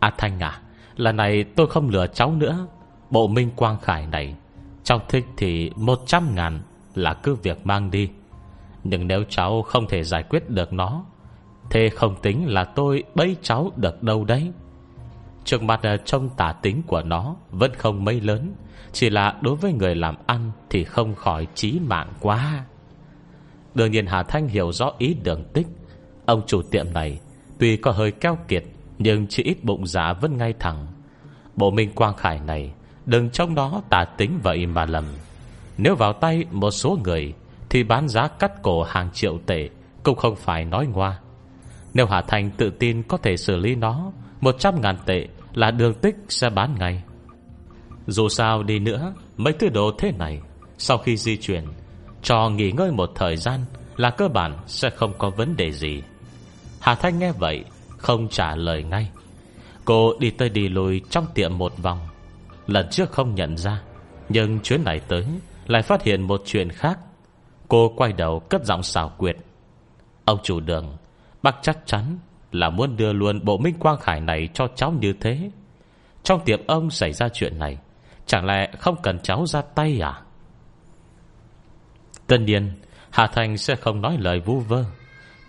[0.00, 0.60] A Thanh à
[0.96, 2.66] Lần này tôi không lừa cháu nữa.
[3.10, 4.34] Bộ minh quang khải này,
[4.84, 6.60] Cháu thích thì 100 ngàn
[6.94, 8.10] Là cứ việc mang đi.
[8.84, 11.04] Nhưng nếu cháu không thể giải quyết được nó,
[11.70, 14.52] Thế không tính là tôi bấy cháu được đâu đấy.
[15.44, 18.54] Trước mặt à, trông tả tính của nó Vẫn không mấy lớn.
[18.94, 22.64] Chỉ là đối với người làm ăn Thì không khỏi chí mạng quá.
[23.74, 25.66] Đương nhiên Hà Thanh hiểu rõ ý đường tích.
[26.26, 27.20] Ông chủ tiệm này
[27.58, 28.64] Tuy có hơi keo kiệt,
[28.98, 30.86] Nhưng chỉ ít bụng dạ vẫn ngay thẳng.
[31.56, 32.72] Bộ minh quang khải này,
[33.06, 35.04] Đừng trong đó tà tính vậy mà lầm.
[35.78, 37.34] Nếu vào tay một số người,
[37.70, 39.68] Thì bán giá cắt cổ hàng triệu tệ,
[40.02, 41.18] Cũng không phải nói ngoa.
[41.94, 45.94] Nếu Hà Thành tự tin có thể xử lý nó 100 ngàn tệ là đường
[45.94, 47.02] tích sẽ bán ngay.
[48.06, 50.40] Dù sao đi nữa, Mấy thứ đồ thế này,
[50.78, 51.64] Sau khi di chuyển,
[52.22, 53.60] Cho nghỉ ngơi một thời gian
[53.96, 56.02] Là cơ bản sẽ không có vấn đề gì.
[56.80, 57.64] Hà Thanh nghe vậy,
[57.96, 59.10] Không trả lời ngay.
[59.84, 61.98] Cô đi tới đi lùi trong tiệm một vòng.
[62.66, 63.82] Lần trước không nhận ra,
[64.28, 65.24] Nhưng chuyến này tới
[65.66, 66.98] Lại phát hiện một chuyện khác.
[67.68, 69.36] Cô quay đầu cất giọng xào quyệt.
[70.24, 70.96] Ông chủ đường,
[71.42, 72.18] Bác chắc chắn
[72.52, 75.50] là muốn đưa luôn bộ minh quang khải này cho cháu như thế.
[76.22, 77.78] Trong tiệm ông xảy ra chuyện này
[78.26, 80.20] Chẳng lẽ không cần cháu ra tay à?
[82.26, 82.72] Tất nhiên,
[83.10, 84.84] Hà Thành sẽ không nói lời vu vơ.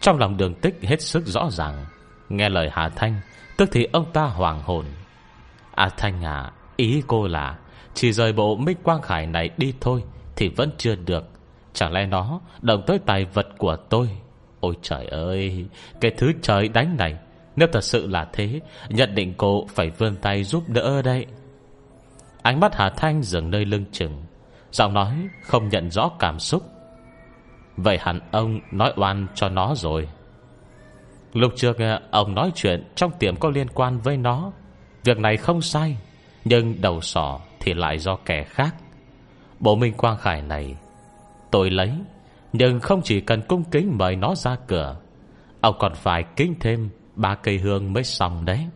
[0.01, 1.85] Trong lòng đường tích hết sức rõ ràng.
[2.29, 3.21] Nghe lời Hà Thanh,
[3.57, 4.85] Tức thì ông ta hoàng hồn.
[5.75, 7.57] À Thanh à Ý cô là,
[7.93, 10.03] Chỉ rời bộ Minh Quang Khải này đi thôi,
[10.35, 11.23] Thì vẫn chưa được.
[11.73, 14.09] Chẳng lẽ nó động tới tài vật của tôi?
[14.59, 15.65] Ôi trời ơi,
[16.01, 17.15] Cái thứ trời đánh này,
[17.55, 18.59] Nếu thật sự là thế
[18.89, 21.25] Nhận định cô phải vươn tay giúp đỡ đây
[22.45, 24.23] Ánh mắt Hà Thanh dừng nơi lưng chừng,
[24.71, 26.63] Giọng nói không nhận rõ cảm xúc.
[27.77, 30.09] Vậy hẳn ông nói oan cho nó rồi.
[31.33, 34.51] Lúc trước ờ, ông nói chuyện Trong tiệm có liên quan với nó.
[35.03, 35.97] Việc này không sai,
[36.45, 38.75] Nhưng đầu sỏ thì lại do kẻ khác.
[39.59, 40.75] Bộ Minh Quang Khải này,
[41.51, 41.91] Tôi lấy,
[42.53, 44.97] Nhưng không chỉ cần cung kính mời nó ra cửa,
[45.61, 48.67] Ông còn phải kính thêm Ba cây hương mới xong đấy.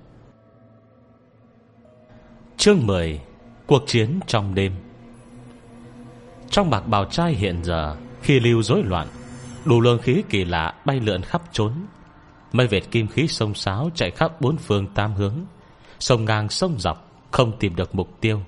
[2.57, 3.21] Chương 10
[3.69, 4.71] Cuộc chiến trong đêm.
[6.49, 9.07] Trong bạc bào trai hiện giờ, Khi lưu rối loạn,
[9.65, 11.73] Đủ lượng khí kỳ lạ bay lượn khắp trốn
[12.51, 15.33] Mây vệt kim khí sông sáo Chạy khắp bốn phương tam hướng.
[15.99, 18.41] Sông ngang, sông dọc, Không tìm được mục tiêu.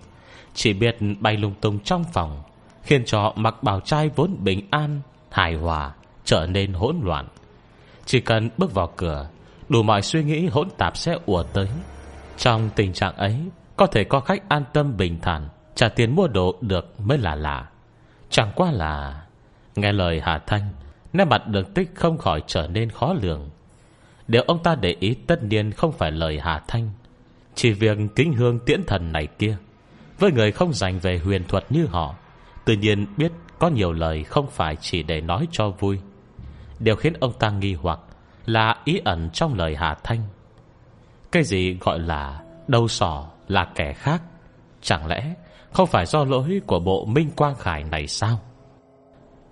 [0.54, 2.44] Chỉ biết bay lung tung trong phòng,
[2.84, 5.92] Khiến cho mặc bào trai vốn bình an, Hài hòa,
[6.26, 7.28] Trở nên hỗn loạn.
[8.06, 9.30] Chỉ cần bước vào cửa,
[9.70, 11.68] Đủ mọi suy nghĩ hỗn tạp sẽ ùa tới.
[12.38, 13.36] Trong tình trạng ấy
[13.76, 17.36] có thể có khách an tâm bình thản, Trả tiền mua đồ được mới là
[17.36, 17.70] lạ.
[18.30, 19.22] Chẳng qua là,
[19.76, 20.70] Nghe lời Hà Thanh,
[21.14, 23.50] Nét mặt đường tích không khỏi trở nên khó lường.
[24.28, 26.90] Điều ông ta để ý tất nhiên không phải lời Hà Thanh,
[27.56, 29.58] Chỉ việc kính hương tiễn thần này kia.
[30.20, 32.16] Với người không dành về huyền thuật như họ,
[32.66, 36.00] Tự nhiên biết có nhiều lời không phải chỉ để nói cho vui.
[36.80, 38.00] Điều khiến ông ta nghi hoặc
[38.46, 40.20] Là ý ẩn trong lời Hà Thanh.
[41.32, 43.31] Cái gì gọi là đầu sỏ?
[43.52, 44.22] Là kẻ khác.
[44.82, 45.34] Chẳng lẽ
[45.72, 48.40] không phải do lỗi của bộ Minh Quang Khải này sao?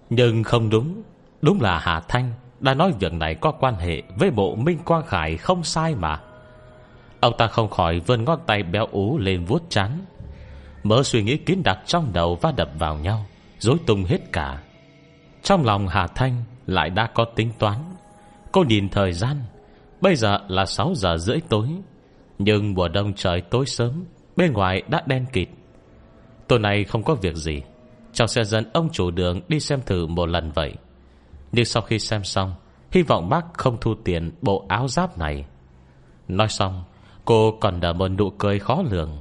[0.09, 1.03] Nhưng không đúng.
[1.41, 5.05] Đúng là Hà Thanh Đã nói việc này có quan hệ Với bộ Minh Quang
[5.05, 6.19] Khải không sai mà.
[7.19, 10.05] Ông ta không khỏi vươn ngón tay béo ú lên vuốt chán.
[10.83, 13.25] Mớ suy nghĩ kín đặc trong đầu và đập vào nhau
[13.59, 14.59] Dối tung hết cả.
[15.43, 17.77] Trong lòng Hà Thanh lại đã có tính toán.
[18.51, 19.37] Cô nhìn thời gian,
[20.01, 21.69] Bây giờ là 6 giờ rưỡi tối.
[22.39, 25.47] Nhưng mùa đông trời tối sớm, Bên ngoài đã đen kịt.
[26.47, 27.61] Tối nay không có việc gì
[28.13, 30.73] Cháu sẽ dẫn ông chủ đường đi xem thử một lần vậy.
[31.51, 32.53] Nhưng sau khi xem xong,
[32.91, 35.45] Hy vọng bác không thu tiền bộ áo giáp này.
[36.27, 36.83] Nói xong,
[37.25, 39.17] Cô còn nở một nụ cười khó lường.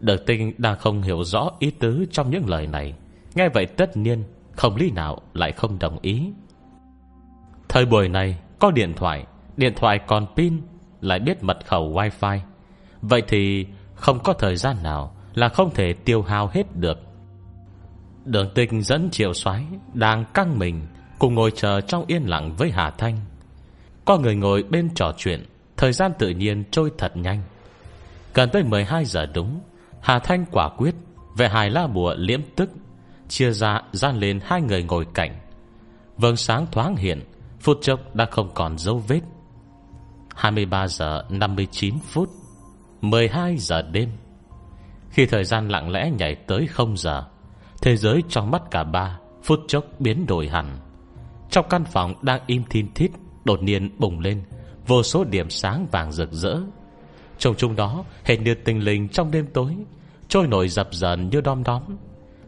[0.00, 2.94] Đợt tinh đang không hiểu rõ ý tứ trong những lời này.
[3.34, 6.32] Nghe vậy tất nhiên, Không lý nào lại không đồng ý.
[7.68, 9.26] Thời buổi này, Có điện thoại.
[9.56, 10.60] Điện thoại còn pin.
[11.04, 12.38] Lại biết mật khẩu wifi.
[13.02, 16.98] Vậy thì không có thời gian nào Là không thể tiêu hao hết được.
[18.24, 19.64] Đường tinh dẫn triệu xoáy
[19.94, 20.86] Đang căng mình
[21.18, 23.16] Cùng ngồi chờ trong yên lặng với Hà Thanh.
[24.04, 25.44] Có người ngồi bên trò chuyện,
[25.76, 27.42] Thời gian tự nhiên trôi thật nhanh.
[28.34, 29.60] Gần tới 12 giờ đúng,
[30.00, 30.94] Hà Thanh quả quyết
[31.36, 32.70] Về hài la bùa liễm tức,
[33.28, 35.34] Chia ra, gian lên hai người ngồi cạnh.
[36.16, 37.20] Vâng sáng thoáng hiện,
[37.60, 39.20] Phút chốc đã không còn dấu vết.
[40.34, 42.30] 23 giờ 59 phút
[43.00, 44.08] 12 giờ đêm.
[45.10, 47.24] Khi thời gian lặng lẽ nhảy tới 0 giờ,
[47.82, 50.78] Thế giới trong mắt cả ba Phút chốc biến đổi hẳn.
[51.50, 53.10] Trong căn phòng đang im thiên thít,
[53.44, 54.42] Đột nhiên bùng lên
[54.86, 56.56] Vô số điểm sáng vàng rực rỡ.
[57.38, 59.76] Trong chung đó Hệ như tinh linh trong đêm tối,
[60.28, 61.82] Trôi nổi dập dần như đom đóm.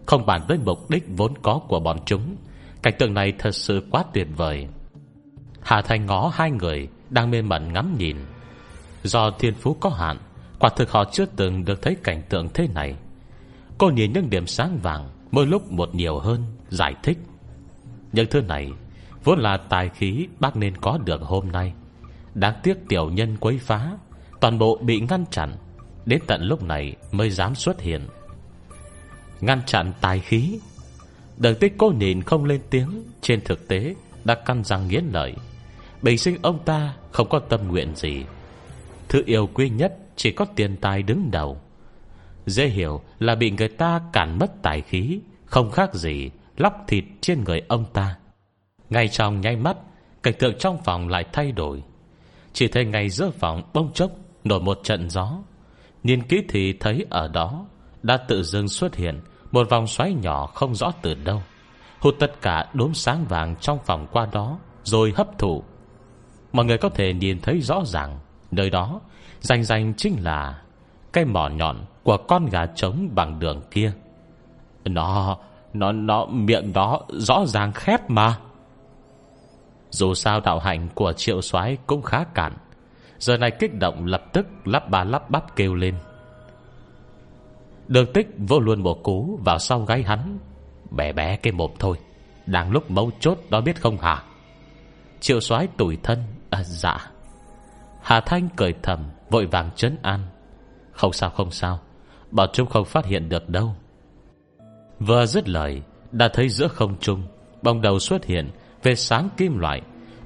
[0.07, 2.37] Không bàn tới mục đích vốn có của bọn chúng,
[2.83, 4.67] Cảnh tượng này thật sự quá tuyệt vời.
[5.61, 8.17] Hà Thành ngó hai người đang mê mẩn ngắm nhìn.
[9.03, 10.19] Do thiên phú có hạn,
[10.59, 12.95] Quả thực họ chưa từng được thấy cảnh tượng thế này.
[13.79, 17.19] Cô nhìn những điểm sáng vàng, Mỗi lúc một nhiều hơn, Giải thích.
[18.13, 18.71] Những thứ này
[19.25, 21.73] Vốn là tài khí bác nên có được hôm nay.
[22.35, 23.93] Đáng tiếc tiểu nhân quấy phá,
[24.41, 25.57] Toàn bộ bị ngăn chặn,
[26.07, 28.01] Đến tận lúc này mới dám xuất hiện.
[29.41, 30.59] Ngăn chặn tài khí.
[31.37, 35.35] Đường tích cô nhìn không lên tiếng, Trên thực tế đã căn răng nghiến lợi.
[36.03, 38.25] Bình sinh ông ta không có tâm nguyện gì.
[39.09, 41.61] Thứ yêu quý nhất Chỉ có tiền tài đứng đầu.
[42.47, 47.05] Dễ hiểu là bị người ta cản mất tài khí, Không khác gì Lóc thịt
[47.21, 48.17] trên người ông ta.
[48.91, 49.77] Ngay trong nháy mắt,
[50.23, 51.83] Cảnh tượng trong phòng lại thay đổi.
[52.53, 54.11] Chỉ thấy ngay giữa phòng bông chốc
[54.45, 55.39] Nổi một trận gió.
[56.03, 57.67] Nhìn kỹ thì thấy ở đó
[58.03, 59.21] Đã tự dưng xuất hiện
[59.53, 61.43] Một vòng xoáy nhỏ không rõ từ đâu.
[62.01, 65.65] Hút tất cả đốm sáng vàng trong phòng qua đó Rồi hấp thụ.
[66.57, 68.19] Mọi người có thể nhìn thấy rõ ràng,
[68.51, 69.01] Nơi đó
[69.41, 70.63] Danh danh chính là
[71.13, 73.93] Cây mỏ nhọn của con gà trống bằng đường kia.
[74.85, 75.39] Nó
[75.73, 78.39] Nó nó, miệng đó rõ ràng khép mà.
[79.91, 82.53] Dù sao đạo hạnh của triệu soái cũng khá cạn.
[83.19, 85.95] Giờ này kích động lập tức lắp ba lắp bắp kêu lên.
[87.89, 90.39] Đường tích vô luôn một cú vào sau gáy hắn,
[90.91, 91.97] Bé bé cái mồm thôi,
[92.47, 94.23] Đang lúc mấu chốt đó biết không hả?
[95.21, 96.19] Triệu soái tủi thân
[96.57, 97.11] À dạ.
[98.03, 100.21] Hà Thanh cười thầm, Vội vàng chấn an.
[100.93, 101.81] Không sao không sao.
[102.31, 103.75] Bảo chúng không phát hiện được đâu.
[105.01, 107.23] Vừa dứt lời, Đã thấy giữa không trung,
[107.63, 108.51] Bông đầu xuất hiện
[108.83, 109.83] Về sáng kim loại,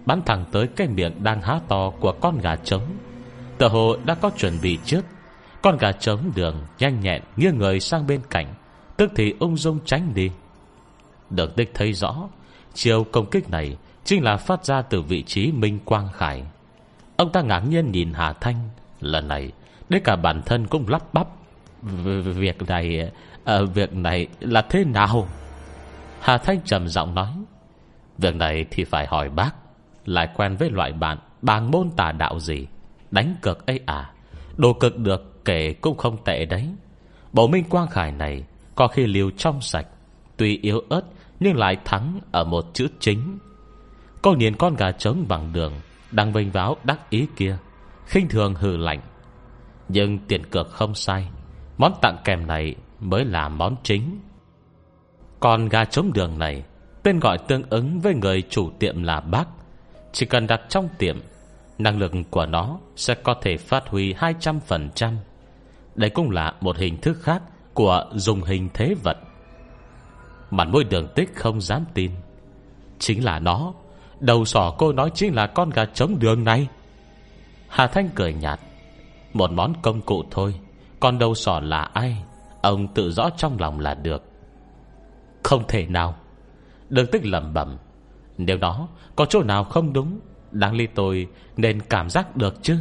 [0.06, 2.86] Bắn thẳng tới cái miệng đang há to Của con gà trống.
[3.58, 5.04] Tờ hồ đã có chuẩn bị trước.
[5.62, 8.54] Con gà trống đường nhanh nhẹn Nghiêng người sang bên cạnh,
[8.96, 10.30] Tức thì ung dung tránh đi.
[11.30, 12.28] Được đích thấy rõ
[12.74, 16.42] Chiều công kích này Chính là phát ra từ vị trí Minh Quang Khải.
[17.16, 18.68] Ông ta ngạc nhiên nhìn Hà Thanh.
[19.00, 19.52] Lần này
[19.90, 21.28] Đến cả bản thân cũng lắp bắp.
[22.22, 23.10] Việc này
[23.44, 25.28] à, Việc này là thế nào?
[26.20, 27.32] Hà Thanh trầm giọng nói.
[28.18, 29.50] Việc này thì phải hỏi bác.
[30.04, 32.66] Lại quen với loại bạn Bàng môn tà đạo gì?
[33.10, 34.12] Đánh cực ấy à?
[34.56, 36.68] Đồ cực được kể cũng không tệ đấy.
[37.32, 39.86] Bộ Minh Quang Khải này Có khi liều trong sạch
[40.36, 41.02] Tuy yếu ớt
[41.40, 43.38] nhưng lại thắng Ở một chữ chính.
[44.22, 45.72] Cô nhìn con gà trống bằng đường,
[46.10, 47.56] Đang vênh váo đắc ý kia.
[48.06, 49.00] Khinh thường hừ lạnh.
[49.88, 51.28] Nhưng tiền cược không sai.
[51.78, 54.20] Món tặng kèm này mới là món chính.
[55.40, 56.64] Còn gà trống đường này,
[57.02, 59.44] Tên gọi tương ứng với người chủ tiệm là bác.
[60.12, 61.20] Chỉ cần đặt trong tiệm,
[61.78, 65.14] Năng lực của nó sẽ có thể phát huy 200%
[65.94, 67.42] Đây cũng là một hình thức khác
[67.74, 69.16] Của dùng hình thế vật.
[70.50, 72.10] Mặt môi đường tích không dám tin.
[72.98, 73.72] Chính là nó
[74.20, 76.68] Đầu sỏ cô nói chính là con gà trống đường này.
[77.68, 78.60] Hà Thanh cười nhạt.
[79.32, 80.54] Một món công cụ thôi,
[81.00, 82.24] Còn đầu sỏ là ai?
[82.62, 84.22] Ông tự rõ trong lòng là được.
[85.42, 86.14] Không thể nào.
[86.88, 87.76] Đường tích lầm bẩm.
[88.38, 92.78] Nếu đó có chỗ nào không đúng, Đáng lý tôi nên cảm giác được chứ.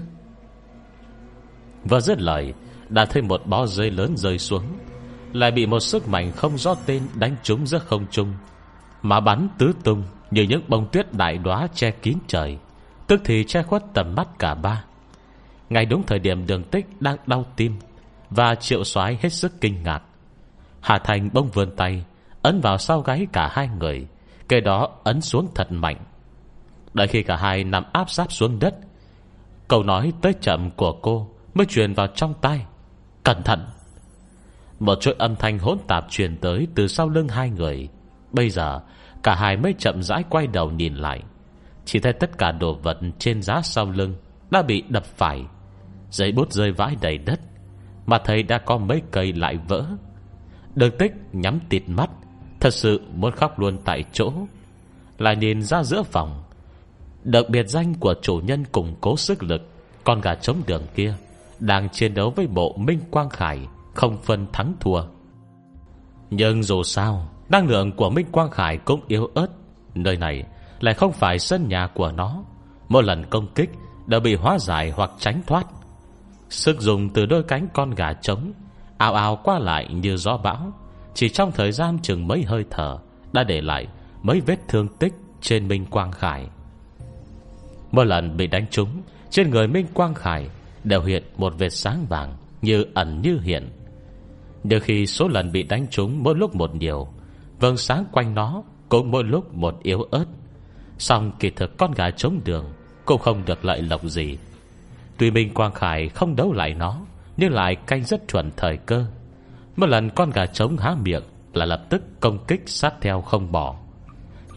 [1.84, 2.54] Vừa dứt lời,
[2.90, 4.64] Đã thấy một bó rơi lớn rơi xuống.
[5.34, 8.34] Lại bị một sức mạnh không rõ tên Đánh trúng giữa không trung,
[9.02, 10.04] Mà bắn tứ tung.
[10.32, 12.58] Như những bông tuyết đại đóa che kín trời,
[13.10, 14.84] Tức thì che khuất tầm mắt cả ba.
[15.70, 17.80] Ngay đúng thời điểm đường tích đang đau tim
[18.30, 20.04] Và triệu soái hết sức kinh ngạc.
[20.82, 22.06] Hà Thành bông vươn tay,
[22.42, 24.08] Ấn vào sau gáy cả hai người
[24.50, 25.98] Kế đó ấn xuống thật mạnh.
[26.94, 28.76] Đợi khi cả hai nằm áp sát xuống đất,
[29.68, 32.66] Câu nói tới chậm của cô Mới truyền vào trong tay
[33.24, 33.66] Cẩn thận!
[34.80, 37.90] Một chuỗi âm thanh hỗn tạp truyền tới Từ sau lưng hai người.
[38.32, 38.80] Bây giờ
[39.24, 41.24] cả hai mới chậm rãi quay đầu nhìn lại.
[41.86, 44.16] Chỉ thấy tất cả đồ vật Trên giá sau lưng
[44.52, 45.44] Đã bị đập phải,
[46.12, 47.40] Giấy bút rơi vãi đầy đất,
[48.06, 49.86] Mà thấy đã có mấy cây lại vỡ.
[50.76, 52.10] Đường tích nhắm tịt mắt,
[52.60, 54.34] Thật sự muốn khóc luôn tại chỗ.
[55.18, 56.44] Lại nhìn ra giữa phòng,
[57.24, 59.62] Đặc biệt danh của chủ nhân củng cố sức lực,
[60.04, 61.14] Con gà chống đường kia,
[61.60, 63.60] Đang chiến đấu với bộ Minh Quang Khải
[63.94, 65.02] Không phân thắng thua.
[66.30, 69.48] Nhưng dù sao Năng lượng của Minh Quang Khải cũng yếu ớt.
[69.96, 70.44] Nơi này
[70.80, 72.44] lại không phải sân nhà của nó.
[72.90, 73.70] Một lần công kích
[74.08, 75.68] Đã bị hóa giải hoặc tránh thoát.
[76.50, 78.52] Sức dùng từ đôi cánh con gà trống
[78.98, 80.72] Ào ào qua lại như gió bão.
[81.14, 82.98] Chỉ trong thời gian chừng mấy hơi thở
[83.34, 83.88] Đã để lại
[84.22, 86.48] mấy vết thương tích Trên Minh Quang Khải.
[87.92, 88.90] Mỗi lần bị đánh trúng,
[89.30, 90.50] Trên người Minh Quang Khải
[90.84, 93.70] Đều hiện một vệt sáng vàng Như ẩn như hiện.
[94.64, 97.08] Nhưng khi số lần bị đánh trúng mỗi lúc một nhiều
[97.60, 100.26] vầng sáng quanh nó Cũng mỗi lúc một yếu ớt.
[100.98, 102.66] Xong kỳ thực con gà trống đường
[103.06, 104.38] Cũng không được lợi lộc gì.
[105.18, 107.02] Tuy Minh Quang Khải không đấu lại nó,
[107.38, 109.06] Nhưng lại canh rất chuẩn thời cơ.
[109.76, 113.52] Một lần con gà trống há miệng Là lập tức công kích sát theo không
[113.52, 113.76] bỏ.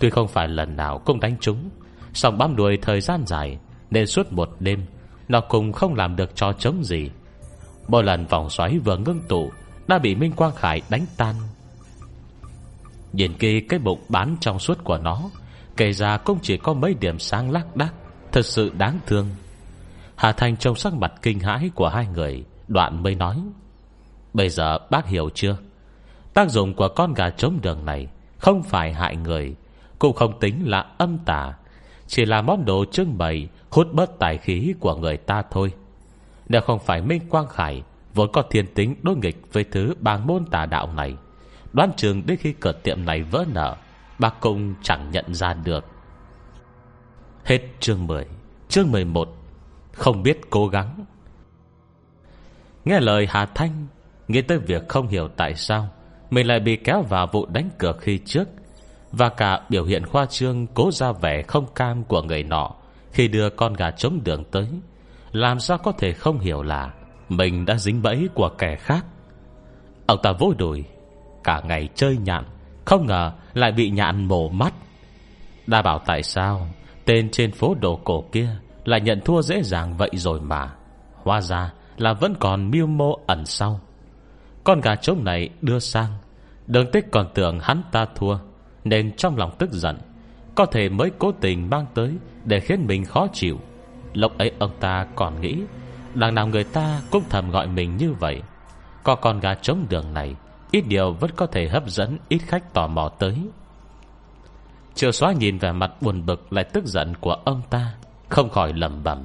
[0.01, 1.71] Tuy không phải lần nào cũng đánh trúng
[2.15, 3.59] Xong bám đuổi thời gian dài
[3.91, 4.85] Nên suốt một đêm
[5.29, 7.11] Nó cũng không làm được cho chống gì.
[7.89, 9.51] Mỗi lần vòng xoáy vừa ngưng tụ
[9.89, 11.35] Đã bị Minh Quang Khải đánh tan.
[13.13, 15.31] Nhìn kỹ cái bụng bán trong suốt của nó,
[15.77, 17.95] Kể ra cũng chỉ có mấy điểm sáng lác đác,
[18.33, 19.29] Thật sự đáng thương.
[20.17, 23.37] Hà Thành trông sắc mặt kinh hãi của hai người, Đoạn mới nói,
[24.35, 25.57] Bây giờ bác hiểu chưa?
[26.35, 28.07] Tác dụng của con gà trống đường này
[28.39, 29.55] Không phải hại người,
[29.99, 31.55] Cũng không tính là âm tà,
[32.07, 35.73] Chỉ là món đồ trưng bày, Hút bớt tài khí của người ta thôi.
[36.49, 37.83] Nếu không phải Minh Quang Khải
[38.15, 41.17] Vốn có thiên tính đối nghịch Với thứ bang môn tà đạo này
[41.73, 43.77] Đoán chừng đến khi cửa tiệm này vỡ nợ,
[44.19, 45.85] bà cũng chẳng nhận ra được.
[47.45, 48.27] Hết chương 10
[48.69, 49.29] Chương 11
[49.93, 51.05] Không biết cố gắng.
[52.85, 53.87] Nghe lời Hà Thanh,
[54.29, 55.89] Nghĩ tới việc không hiểu tại sao
[56.31, 58.49] Mình lại bị kéo vào vụ đánh cửa khi trước,
[59.13, 62.71] Và cả biểu hiện khoa trương Cố ra vẻ không cam của người nọ
[63.13, 64.69] Khi đưa con gà trống đường tới,
[65.33, 66.95] Làm sao có thể không hiểu là
[67.29, 69.07] Mình đã dính bẫy của kẻ khác.
[70.07, 70.85] Ông ta vỗ đùi
[71.45, 72.45] Cả ngày chơi nhạn,
[72.85, 74.75] Không ngờ lại bị nhạn mổ mắt.
[75.67, 76.69] Đã bảo tại sao
[77.05, 78.49] Tên trên phố đồ cổ kia
[78.85, 80.71] Lại nhận thua dễ dàng vậy rồi mà?
[81.15, 83.81] Hóa ra là vẫn còn mưu mô ẩn sau.
[84.65, 86.11] Con gà trống này đưa sang,
[86.67, 88.39] Đường tích còn tưởng hắn ta thua,
[88.85, 89.99] Nên trong lòng tức giận,
[90.55, 93.59] Có thể mới cố tình mang tới Để khiến mình khó chịu.
[94.15, 95.63] Lúc ấy ông ta còn nghĩ,
[96.15, 98.43] Đằng nào người ta cũng thầm gọi mình như vậy.
[99.03, 100.35] Có con gà trống đường này
[100.73, 103.37] Ít điều vẫn có thể hấp dẫn, Ít khách tò mò tới.
[104.95, 107.95] Chưa xóa nhìn về mặt buồn bực Lại tức giận của ông ta,
[108.29, 109.25] Không khỏi lầm bẩm.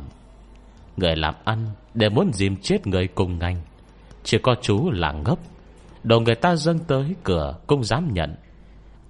[0.98, 3.62] Người làm ăn, để muốn dìm chết người cùng ngành,
[4.24, 5.39] Chỉ có chú là ngốc.
[6.04, 8.36] Đồ người ta dâng tới cửa Cũng dám nhận.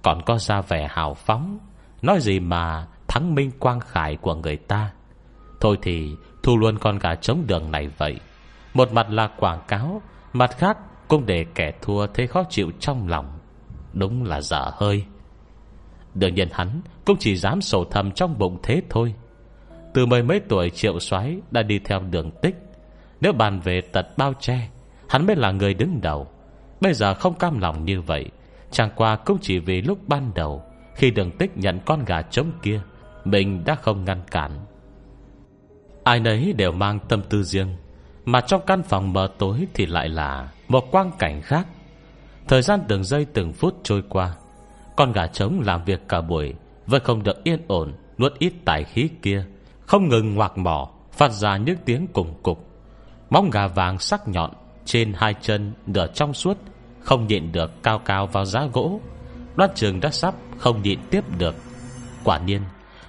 [0.02, 1.58] Còn có ra vẻ hào phóng,
[2.02, 4.90] Nói gì mà thắng minh quang khải của người ta.
[5.60, 6.10] Thôi thì
[6.42, 8.20] Thu luôn con gà trống đường này vậy.
[8.74, 10.78] Một mặt là quảng cáo, Mặt khác
[11.08, 13.38] cũng để kẻ thua thấy khó chịu trong lòng,
[13.92, 15.04] Đúng là dở hơi.
[16.14, 19.14] Đương nhiên hắn Cũng chỉ dám sổ thầm trong bụng thế thôi.
[19.94, 22.56] Từ mười mấy tuổi triệu soái Đã đi theo đường tích.
[23.20, 24.68] Nếu bàn về tật bao che,
[25.08, 26.26] Hắn mới là người đứng đầu.
[26.80, 28.26] Bây giờ không cam lòng như vậy,
[28.70, 30.62] Chẳng qua cũng chỉ vì lúc ban đầu,
[30.94, 32.80] Khi đường tích nhận con gà trống kia,
[33.24, 34.50] Mình đã không ngăn cản.
[36.04, 37.76] Ai nấy đều mang tâm tư riêng.
[38.28, 41.66] Mà trong căn phòng mờ tối Thì lại là một quang cảnh khác.
[42.48, 44.34] Thời gian từng giây từng phút trôi qua,
[44.96, 46.54] Con gà trống làm việc cả buổi
[46.86, 49.44] Vẫn không được yên ổn, Nuốt ít tài khí kia,
[49.80, 52.66] Không ngừng ngoạc mỏ, Phát ra những tiếng cùng cục.
[53.30, 54.50] Móng gà vàng sắc nhọn
[54.84, 56.58] Trên hai chân nửa trong suốt,
[57.00, 59.00] Không nhịn được cao cao vào giá gỗ.
[59.56, 61.54] Đoan trường đã sắp không nhịn tiếp được.
[62.24, 62.62] Quả nhiên,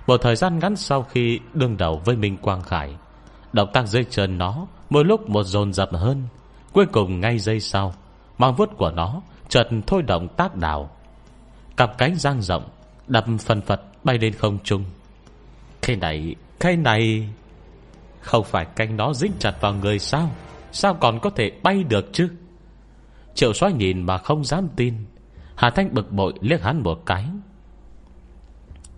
[0.08, 2.96] Một thời gian ngắn sau khi đương đầu với Minh Quang Khải,
[3.54, 6.28] Động tác dây chân nó Mỗi lúc một dồn dập hơn,
[6.74, 7.94] Cuối cùng ngay giây sau
[8.38, 10.90] Mang vuốt của nó chợt thôi động tác đảo
[11.78, 12.70] Cặp cánh giang rộng,
[13.08, 14.84] Đập phần phật bay lên không trung.
[15.82, 17.30] Cái này Cái này,
[18.22, 20.30] Không phải cánh nó dính chặt vào người sao?
[20.72, 22.30] Sao còn có thể bay được chứ?
[23.34, 24.94] Triệu soái nhìn mà không dám tin.
[25.56, 27.26] Hà Thanh bực bội liếc hắn một cái.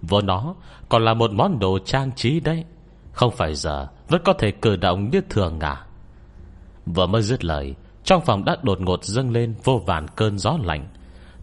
[0.02, 0.56] Vô nó
[0.90, 2.66] Còn là một món đồ trang trí đấy.
[3.12, 5.86] Không phải giờ vẫn có thể cử động như thường à?
[6.86, 10.58] Vừa mới dứt lời, Trong phòng đã đột ngột dâng lên Vô vàn cơn gió
[10.64, 10.88] lạnh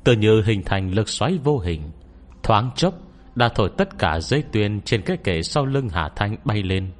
[0.04, 1.90] Tự như hình thành lực xoáy vô hình.
[2.42, 2.94] Thoáng chốc,
[3.34, 6.90] Đã thổi tất cả dây tuyền Trên cái kệ sau lưng Hà Thanh bay lên.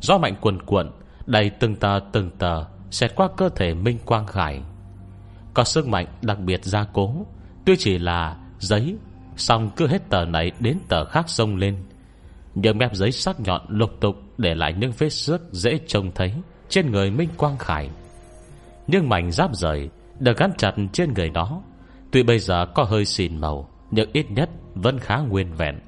[0.00, 0.90] Gió mạnh cuồn cuộn,
[1.26, 4.62] Đầy từng tờ từng tờ, Xẹt qua cơ thể Minh Quang Khải.
[5.54, 7.26] Có sức mạnh đặc biệt gia cố,
[7.64, 8.96] Tuy chỉ là giấy
[9.36, 11.76] Xong cứ hết tờ này đến tờ khác sông lên.
[12.54, 16.32] Những mép giấy sắc nhọn lục tục để lại những vết xước dễ trông thấy
[16.68, 17.90] trên người Minh Quang Khải.
[18.86, 21.62] Nhưng mảnh giáp rời Được gắn chặt trên người đó
[22.10, 25.80] Tuy bây giờ có hơi xìn màu Nhưng ít nhất vẫn khá nguyên vẹn.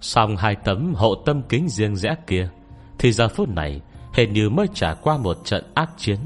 [0.00, 2.48] Xong hai tấm hộ tâm kính riêng rẽ kia
[2.98, 3.80] Thì giờ phút này
[4.14, 6.18] Hình như mới trải qua một trận ác chiến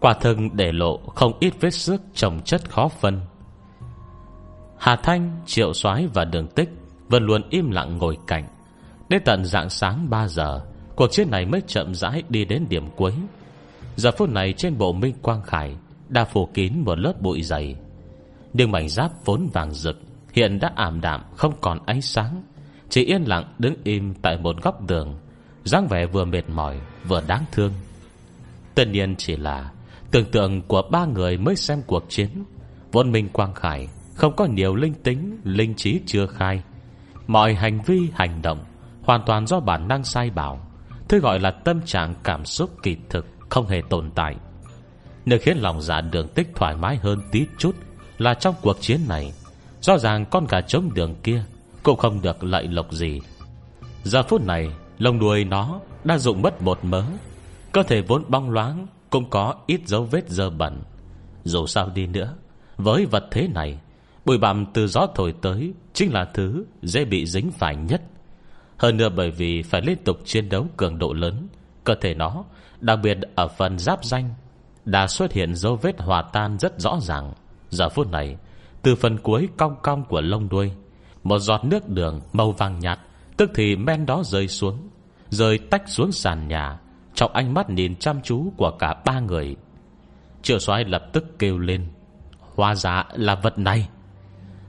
[0.00, 3.20] Quả thân để lộ Không ít vết xước trồng chất khó phân.
[4.78, 6.68] Hà Thanh, Triệu soái và Đường Tích
[7.08, 8.44] Vẫn luôn im lặng ngồi cạnh
[9.08, 10.60] Đến tận dạng sáng 3 giờ
[10.96, 13.12] Cuộc chiến này mới chậm rãi đi đến điểm cuối.
[13.96, 15.76] Giờ phút này trên bộ Minh Quang Khải
[16.08, 17.76] Đã phủ kín một lớp bụi dày.
[18.52, 20.00] Nhưng mảnh giáp vốn vàng rực,
[20.32, 22.42] Hiện đã ảm đạm, không còn ánh sáng.
[22.88, 25.18] Chỉ yên lặng đứng im tại một góc đường
[25.64, 27.72] dáng vẻ vừa mệt mỏi, Vừa đáng thương.
[28.74, 29.70] Tất nhiên chỉ là
[30.10, 32.28] Tưởng tượng của ba người mới xem cuộc chiến.
[32.92, 36.62] Vốn Minh Quang Khải Không có nhiều linh tính, Linh trí chưa khai.
[37.26, 38.64] Mọi hành vi, hành động
[39.02, 40.60] Hoàn toàn do bản năng sai bảo.
[41.08, 44.36] Thứ gọi là tâm trạng cảm xúc kỳ thực, Không hề tồn tại.
[45.26, 47.76] Nơi khiến lòng dạ đường tích thoải mái hơn tí chút
[48.18, 49.32] Là trong cuộc chiến này.
[49.80, 51.44] Rõ ràng con gà trống đường kia
[51.82, 53.20] Cũng không được lợi lộc gì.
[54.04, 57.04] Giờ phút này, Lông đuôi nó đã dụng mất một mớ.
[57.72, 60.82] Cơ thể vốn bong loáng Cũng có ít dấu vết dơ bẩn.
[61.44, 62.34] Dù sao đi nữa,
[62.76, 63.78] Với vật thế này,
[64.24, 68.02] Bụi bặm từ gió thổi tới Chính là thứ dễ bị dính phải nhất.
[68.84, 71.48] Hơn nữa bởi vì phải liên tục chiến đấu cường độ lớn,
[71.84, 72.44] Cơ thể nó,
[72.80, 74.34] Đặc biệt ở phần giáp danh,
[74.84, 77.32] Đã xuất hiện dấu vết hòa tan rất rõ ràng.
[77.70, 78.36] Giờ phút này,
[78.82, 80.72] Từ phần cuối cong cong của lông đuôi,
[81.22, 82.98] Một giọt nước đường màu vàng nhạt,
[83.36, 84.88] Tức thì men đó rơi xuống,
[85.30, 86.78] Rơi tách xuống sàn nhà,
[87.14, 89.56] Trong ánh mắt nhìn chăm chú của cả ba người.
[90.42, 91.88] Triệu soái lập tức kêu lên
[92.54, 93.88] Hoa giá là vật này.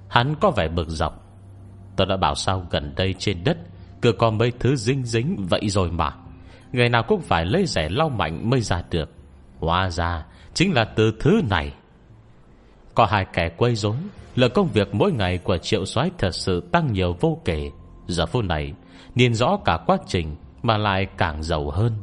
[0.10, 1.24] Hắn có vẻ bực dọc.
[1.96, 3.58] Tôi đã bảo sao gần đây trên đất
[4.06, 6.12] cứ có mấy thứ dính dính vậy rồi mà.
[6.72, 9.10] Ngày nào cũng phải lấy rẻ lau mạnh mới ra được.
[9.60, 11.74] Hóa ra, Chính là từ thứ này.
[12.96, 13.96] Có hai kẻ quây rối
[14.36, 17.72] Là công việc mỗi ngày của triệu soái thật sự tăng nhiều vô kể.
[18.08, 18.74] Giờ phút này,
[19.16, 21.94] Nhìn rõ cả quá trình Mà lại càng giàu hơn.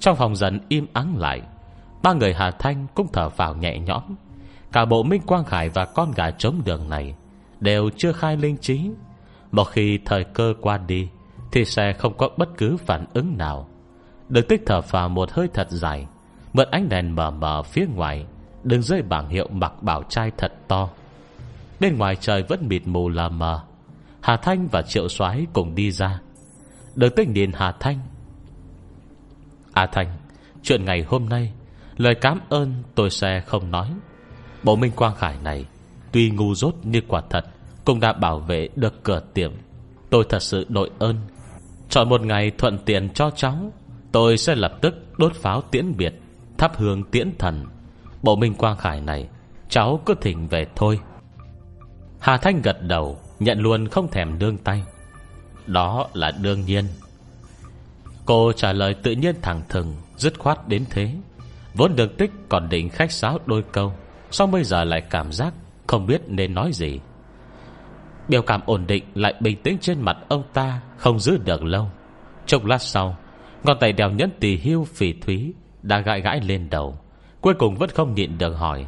[0.00, 1.42] Trong phòng dần im ắng lại,
[2.02, 4.02] Ba người Hà Thanh cũng thở vào nhẹ nhõm.
[4.72, 7.14] Cả bộ Minh Quang Khải và con gà trống đường này
[7.60, 8.90] Đều chưa khai linh trí.
[9.52, 11.08] Một khi thời cơ qua đi
[11.52, 13.68] thì sẽ không có bất cứ phản ứng nào.
[14.28, 16.06] Đừng tích thở phào một hơi thật dài,
[16.52, 18.26] Mượn ánh đèn mờ mờ phía ngoài,
[18.64, 20.88] Đứng dưới bảng hiệu mặc bảo trai thật to.
[21.80, 23.60] Bên ngoài trời vẫn mịt mù lờ mờ.
[24.20, 26.20] Hà Thanh và Triệu soái cùng đi ra.
[26.94, 27.98] Đừng tích nhìn Hà Thanh.
[29.74, 30.16] Hà Thanh,
[30.62, 31.52] Chuyện ngày hôm nay,
[31.96, 33.88] Lời cảm ơn tôi sẽ không nói.
[34.62, 35.66] Bộ Minh Quang Khải này,
[36.12, 37.44] Tuy ngu dốt như quả thật,
[37.84, 39.52] Cũng đã bảo vệ được cửa tiệm.
[40.10, 41.16] Tôi thật sự đội ơn
[41.88, 43.72] Chọn một ngày thuận tiện cho cháu,
[44.12, 46.14] Tôi sẽ lập tức đốt pháo tiễn biệt,
[46.58, 47.66] Thắp hương tiễn thần.
[48.22, 49.28] Bộ Minh Quang Khải này,
[49.68, 51.00] Cháu cứ thỉnh về thôi.
[52.20, 54.82] Hà Thanh gật đầu, Nhận luôn không thèm đương tay.
[55.66, 56.84] Đó là đương nhiên.
[58.24, 61.14] Cô trả lời tự nhiên thẳng thừng, Dứt khoát đến thế.
[61.74, 63.92] Vốn được tích còn định khách sáo đôi câu
[64.30, 65.54] Xong bây giờ lại cảm giác
[65.86, 67.00] Không biết nên nói gì.
[68.28, 71.90] Biểu cảm ổn định lại bình tĩnh trên mặt ông ta không giữ được lâu.
[72.46, 73.16] Chốc lát sau,
[73.64, 76.98] ngón tay đèo nhẫn tỳ hưu phỉ thúy Đã gãi gãi lên đầu,
[77.40, 78.86] Cuối cùng vẫn không nhịn được hỏi,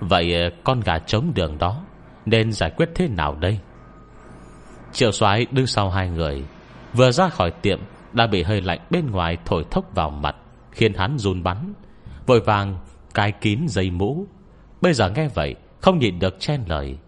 [0.00, 1.84] Vậy ờ, con gà trống đường đó
[2.26, 3.58] Nên giải quyết thế nào đây?
[4.92, 6.44] Triệu soái đứng sau hai người,
[6.92, 7.80] Vừa ra khỏi tiệm
[8.12, 10.36] Đã bị hơi lạnh bên ngoài thổi thốc vào mặt,
[10.70, 11.72] Khiến hắn run bắn,
[12.26, 12.78] Vội vàng
[13.14, 14.26] cài kín dây mũ.
[14.80, 16.98] Bây giờ nghe vậy, Không nhịn được chen lời,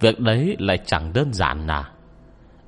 [0.00, 1.90] Việc đấy lại chẳng đơn giản à?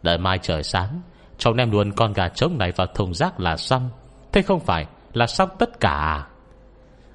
[0.03, 1.01] Đợi mai trời sáng
[1.39, 3.91] Cháu nem luôn con gà trống này vào thùng rác là xong.
[4.33, 6.27] Thế không phải là xong tất cả à?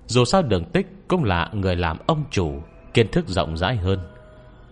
[0.08, 2.62] Dù sao đường tích Cũng là người làm ông chủ,
[2.94, 4.00] Kiến thức rộng rãi hơn.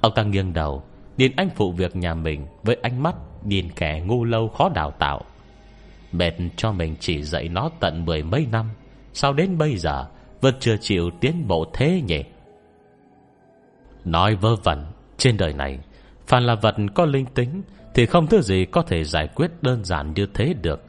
[0.01, 0.84] Ông ta nghiêng đầu,
[1.18, 4.91] Nhìn anh phụ việc nhà mình Với ánh mắt nhìn kẻ ngu lâu khó đào
[4.91, 5.22] tạo.
[6.12, 8.70] Mệt cho mình chỉ dạy nó tận mười mấy năm,
[9.14, 10.05] Sao đến bây giờ
[10.41, 12.24] Vẫn chưa chịu tiến bộ thế nhỉ?
[14.05, 14.86] Nói vơ vẩn,
[15.18, 15.80] Trên đời này,
[16.28, 17.62] Phàm là vật có linh tính
[17.94, 20.82] thì không thứ gì có thể giải quyết đơn giản như thế được.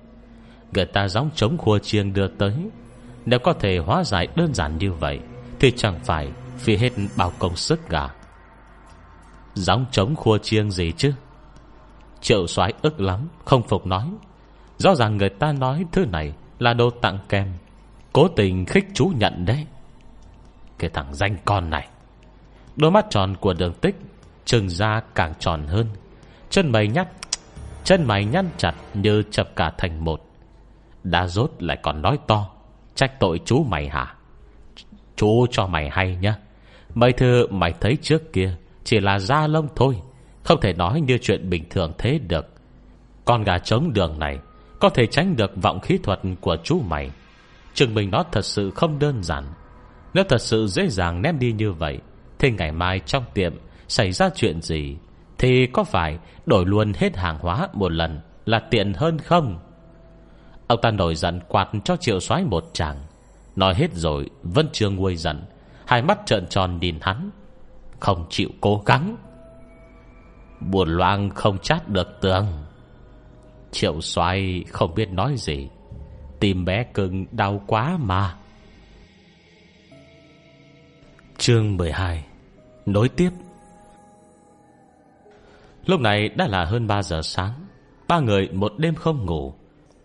[0.75, 2.55] Người ta gióng chống khua chiêng đưa tới.
[3.27, 5.21] Nếu có thể hóa giải đơn giản như vậy,
[5.61, 6.29] Thì chẳng phải
[6.65, 8.15] Vì hết bao công sức cả.
[9.55, 11.13] Gióng chống khua chiêng gì chứ?
[12.21, 14.07] Triệu soái ức lắm, Không phục nói.
[14.79, 17.53] Rõ ràng người ta nói thứ này Là đồ tặng kèm.
[18.13, 19.67] Cố tình khích chú nhận đấy.
[20.79, 21.89] Cái thằng danh con này.
[22.77, 23.97] Đôi mắt tròn của đường tích,
[24.45, 25.87] Trừng ra càng tròn hơn.
[26.53, 27.09] Chân mày nhắt
[27.85, 30.21] Chân mày nhăn chặt như chập cả thành một.
[31.05, 32.51] Đã rốt lại còn nói to,
[32.95, 34.15] Trách tội chú mày hả?
[35.17, 36.37] Chú cho mày hay nhá.
[36.95, 39.97] Mấy thứ mày thấy trước kia Chỉ là da lông thôi,
[40.45, 42.47] Không thể nói như chuyện bình thường thế được.
[43.25, 44.39] Con gà trống đường này
[44.81, 47.11] Có thể tránh được vọng khí thuật của chú mày.
[47.75, 49.45] Chừng mình nó thật sự không đơn giản.
[50.15, 51.99] Nếu thật sự dễ dàng ném đi như vậy,
[52.39, 53.53] thì ngày mai trong tiệm
[53.89, 54.97] Xảy ra chuyện gì
[55.43, 59.59] thì có phải đổi luôn hết hàng hóa một lần Là tiện hơn không?
[60.67, 63.01] Ông ta nổi giận quạt cho triệu soái một chàng.
[63.57, 65.45] Nói hết rồi vân trương nguôi giận.
[65.87, 67.31] Hai mắt trợn tròn nhìn hắn.
[68.01, 69.17] Không chịu cố gắng.
[70.61, 72.47] Buồn loang không chát được tường.
[73.71, 75.69] Triệu soái không biết nói gì.
[76.41, 78.37] Tìm bé cưng đau quá mà.
[81.39, 82.25] Chương 12
[82.87, 83.31] Nối tiếp.
[85.87, 87.53] Lúc này đã là hơn 3 giờ sáng.
[88.09, 89.55] Ba người một đêm không ngủ.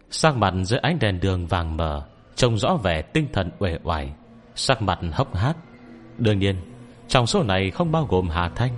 [0.10, 4.14] Sắc mặt dưới ánh đèn đường vàng mờ, Trông rõ vẻ tinh thần uể oải.
[4.56, 5.58] Sắc mặt hốc hác.
[6.18, 6.56] Đương nhiên,
[7.08, 8.72] Trong số này không bao gồm Hà Thanh.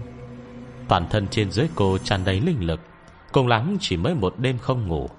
[0.88, 2.80] Toàn thân trên dưới cô tràn đầy linh lực,
[3.32, 5.10] Cùng lắm chỉ mới một đêm không ngủ.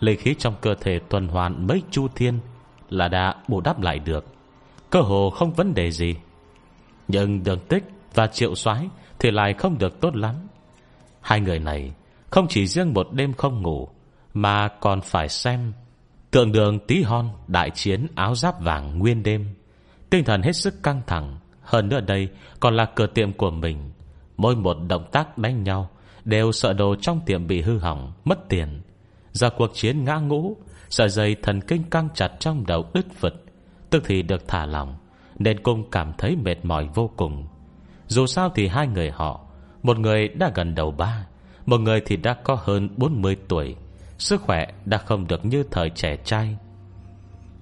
[0.00, 2.38] Lê khí trong cơ thể tuần hoàn mấy chu thiên
[2.90, 4.24] Là đã bù đắp lại được.
[4.90, 6.16] Cơ hồ không vấn đề gì.
[7.08, 7.84] Nhưng đường tích
[8.14, 10.34] và triệu soái Thì lại không được tốt lắm.
[11.26, 11.92] Hai người này
[12.30, 13.88] Không chỉ riêng một đêm không ngủ,
[14.34, 15.72] Mà còn phải xem
[16.30, 19.54] Tượng đường tí hon Đại chiến áo giáp vàng nguyên đêm.
[20.10, 22.28] Tinh thần hết sức căng thẳng, Hơn nữa đây
[22.60, 23.90] còn là cửa tiệm của mình.
[24.36, 25.90] Mỗi một động tác đánh nhau
[26.24, 28.82] Đều sợ đồ trong tiệm bị hư hỏng, Mất tiền.
[29.32, 30.56] Giờ cuộc chiến ngã ngũ,
[30.88, 33.34] Sợi dây thần kinh căng chặt trong đầu đứt vật
[33.90, 34.96] Tức thì được thả lỏng,
[35.38, 37.46] Nên cung cảm thấy mệt mỏi vô cùng.
[38.06, 39.45] Dù sao thì hai người họ
[39.86, 41.26] một người đã gần đầu ba,
[41.66, 43.76] Một người thì đã có hơn 40 tuổi,
[44.18, 46.56] Sức khỏe đã không được như thời trẻ trai.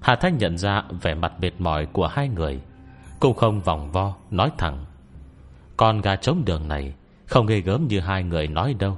[0.01, 2.61] Hà Thanh nhận ra vẻ mặt mệt mỏi của hai người,
[3.19, 4.85] Cũng không vòng vo, Nói thẳng,
[5.77, 6.93] Con gà trống đường này
[7.25, 8.97] Không ghê gớm như hai người nói đâu.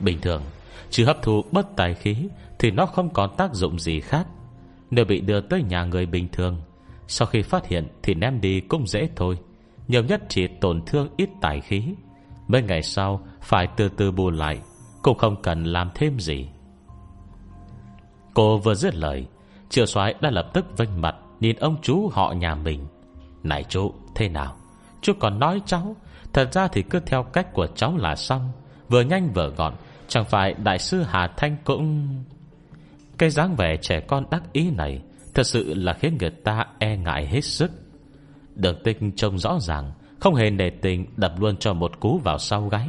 [0.00, 0.42] Bình thường,
[0.90, 2.16] Chỉ hấp thu bất tài khí
[2.58, 4.26] Thì nó không còn tác dụng gì khác.
[4.90, 6.60] Nếu bị đưa tới nhà người bình thường,
[7.08, 9.38] Sau khi phát hiện thì ném đi cũng dễ thôi,
[9.88, 11.94] Nhiều nhất chỉ tổn thương ít tài khí.
[12.48, 14.60] Mấy ngày sau, Phải từ từ bù lại,
[15.02, 16.48] Cũng không cần làm thêm gì.
[18.34, 19.26] Cô vừa dứt lời
[19.68, 22.86] Triệu soái đã lập tức vênh mặt Nhìn ông chú họ nhà mình.
[23.42, 24.56] Này chú, thế nào?
[25.00, 25.96] Chú còn nói cháu?
[26.32, 28.52] Thật ra thì cứ theo cách của cháu là xong.
[28.88, 29.74] Vừa nhanh vừa gọn,
[30.08, 32.08] Chẳng phải đại sư Hà Thanh cũng
[33.18, 35.02] Cái dáng vẻ trẻ con đắc ý này
[35.34, 37.70] Thật sự là khiến người ta e ngại hết sức.
[38.54, 39.92] Đường tinh trông rõ ràng
[40.24, 42.88] không hề nể tình đập luôn cho một cú vào sau gáy.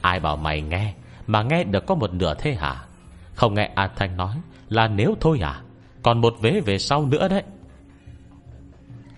[0.00, 0.94] Ai bảo mày nghe,
[1.26, 2.84] Mà nghe được có một nửa thế hả?
[3.34, 4.36] Không nghe A Thanh nói
[4.68, 5.62] Là nếu thôi à?
[6.02, 7.42] Còn một vế về sau nữa đấy.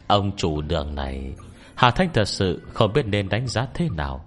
[0.06, 1.32] Ông chủ đường này,
[1.74, 4.24] Hà Thanh thật sự không biết nên đánh giá thế nào.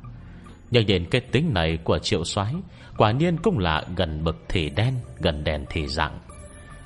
[0.71, 2.53] Nhưng nhìn cái tính này của triệu soái,
[2.97, 6.19] Quả nhiên cũng là gần bực thì đen, Gần đèn thì rặng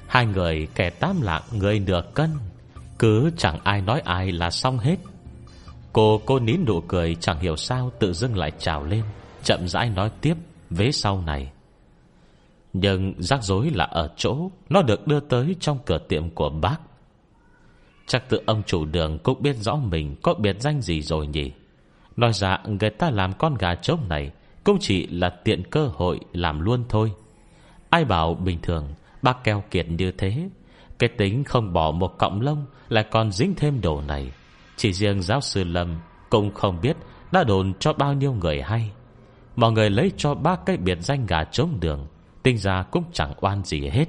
[0.08, 2.30] Hai người kẻ tám lạng người nửa cân,
[3.00, 4.96] Cứ chẳng ai nói ai là xong hết.
[5.94, 9.04] Cô cô nín nụ cười, Chẳng hiểu sao tự dưng lại trào lên,
[9.44, 10.34] Chậm rãi nói tiếp,
[10.70, 11.52] Vế sau này.
[12.74, 16.78] Nhưng rắc rối là ở chỗ Nó được đưa tới trong cửa tiệm của bác.
[18.08, 21.52] Chắc tự ông chủ đường cũng biết rõ mình Có biệt danh gì rồi nhỉ?
[22.18, 24.32] Nói ra người ta làm con gà trống này
[24.64, 27.12] Cũng chỉ là tiện cơ hội Làm luôn thôi.
[27.90, 30.50] Ai bảo bình thường Bác keo kiệt như thế,
[31.00, 34.32] Cái tính không bỏ một cọng lông Lại còn dính thêm đồ này.
[34.82, 36.98] Chỉ riêng giáo sư Lâm Cũng không biết
[37.32, 38.92] đã đồn cho bao nhiêu người hay.
[39.56, 42.08] Mọi người lấy cho bác cái biệt danh gà trống đường
[42.44, 44.06] Tinh ra cũng chẳng oan gì hết.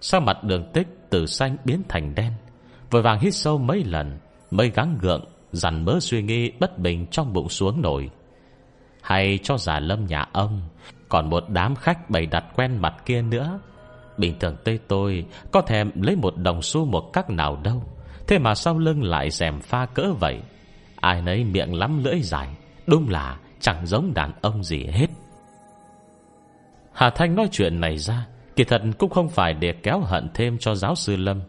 [0.00, 2.32] Sao mặt đường tích từ xanh biến thành đen,
[2.90, 4.18] Vội vàng hít sâu mấy lần,
[4.50, 8.10] Mới gắng gượng, Dằn mớ suy nghĩ bất bình trong bụng xuống nổi.
[9.02, 10.62] Hay cho giả lâm nhà ông,
[11.08, 13.60] Còn một đám khách bày đặt quen mặt kia nữa.
[14.16, 17.82] Bình thường tây tôi, Có thèm lấy một đồng xu một cắc nào đâu.
[18.28, 20.40] Thế mà sau lưng lại dèm pha cỡ vậy?
[20.96, 22.48] Ai nấy miệng lắm lưỡi dài,
[22.86, 25.06] Đúng là chẳng giống đàn ông gì hết.
[26.92, 28.26] Hà Thanh nói chuyện này ra,
[28.56, 31.40] Kỳ thật cũng không phải để kéo hận thêm cho giáo sư Lâm.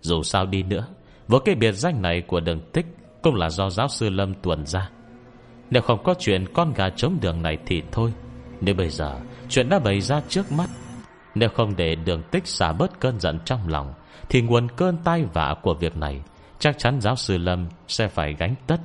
[0.00, 0.86] Dù sao đi nữa,
[1.28, 2.86] Với cái biệt danh này của đường tích
[3.22, 4.90] Cũng là do giáo sư Lâm tuần ra.
[5.70, 8.12] Nếu không có chuyện con gà trống đường này thì thôi.
[8.60, 10.70] Nếu bây giờ Chuyện đã bày ra trước mắt
[11.34, 13.94] nếu không để đường tích xả bớt cơn giận trong lòng,
[14.28, 16.22] Thì nguồn cơn tai vạ của việc này
[16.58, 18.76] Chắc chắn giáo sư Lâm Sẽ phải gánh tất.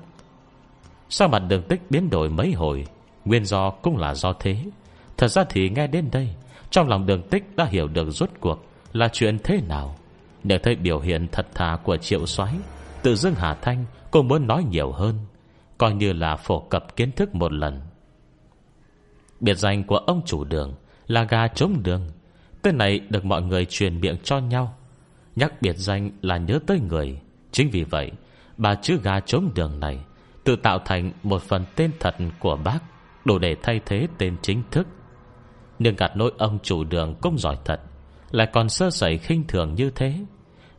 [1.10, 2.88] Sao mặt đường tích biến đổi mấy hồi,
[3.26, 4.58] Nguyên do cũng là do thế.
[5.18, 6.30] Thật ra thì nghe đến đây,
[6.70, 9.96] Trong lòng đường tích đã hiểu được rốt cuộc Là chuyện thế nào.
[10.44, 12.54] Để thấy biểu hiện thật thà của triệu soái,
[13.02, 15.16] Tự dưng Hà Thanh Cô muốn nói nhiều hơn,
[15.78, 17.82] Coi như là phổ cập kiến thức một lần.
[19.40, 20.76] Biệt danh của ông chủ đường
[21.08, 22.12] Là gà trống đường.
[22.68, 24.76] Tên này được mọi người truyền miệng cho nhau.
[25.36, 27.22] Nhắc biệt danh là nhớ tới người.
[27.52, 28.12] Chính vì vậy,
[28.58, 30.00] Bà chữ gà trống đường này
[30.44, 32.80] Tự tạo thành một phần tên thật của bác,
[33.26, 34.88] Đủ để thay thế tên chính thức.
[35.80, 37.82] Nhưng gạt nỗi ông chủ đường cũng giỏi thật,
[38.32, 40.14] Lại còn sơ sẩy khinh thường như thế.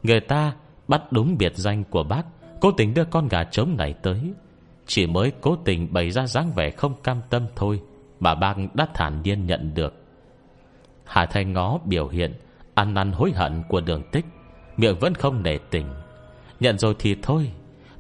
[0.03, 0.53] Người ta
[0.89, 2.23] bắt đúng biệt danh của bác,
[2.61, 4.33] Cố tình đưa con gà trống này tới.
[4.87, 7.81] Chỉ mới cố tình bày ra dáng vẻ không cam tâm thôi
[8.21, 9.98] Mà bác đã thản nhiên nhận được.
[11.09, 12.35] Hà Thanh ngó biểu hiện
[12.75, 14.25] Ăn năn hối hận của đường tích,
[14.77, 15.87] Miệng vẫn không nể tình.
[16.61, 17.51] Nhận rồi thì thôi,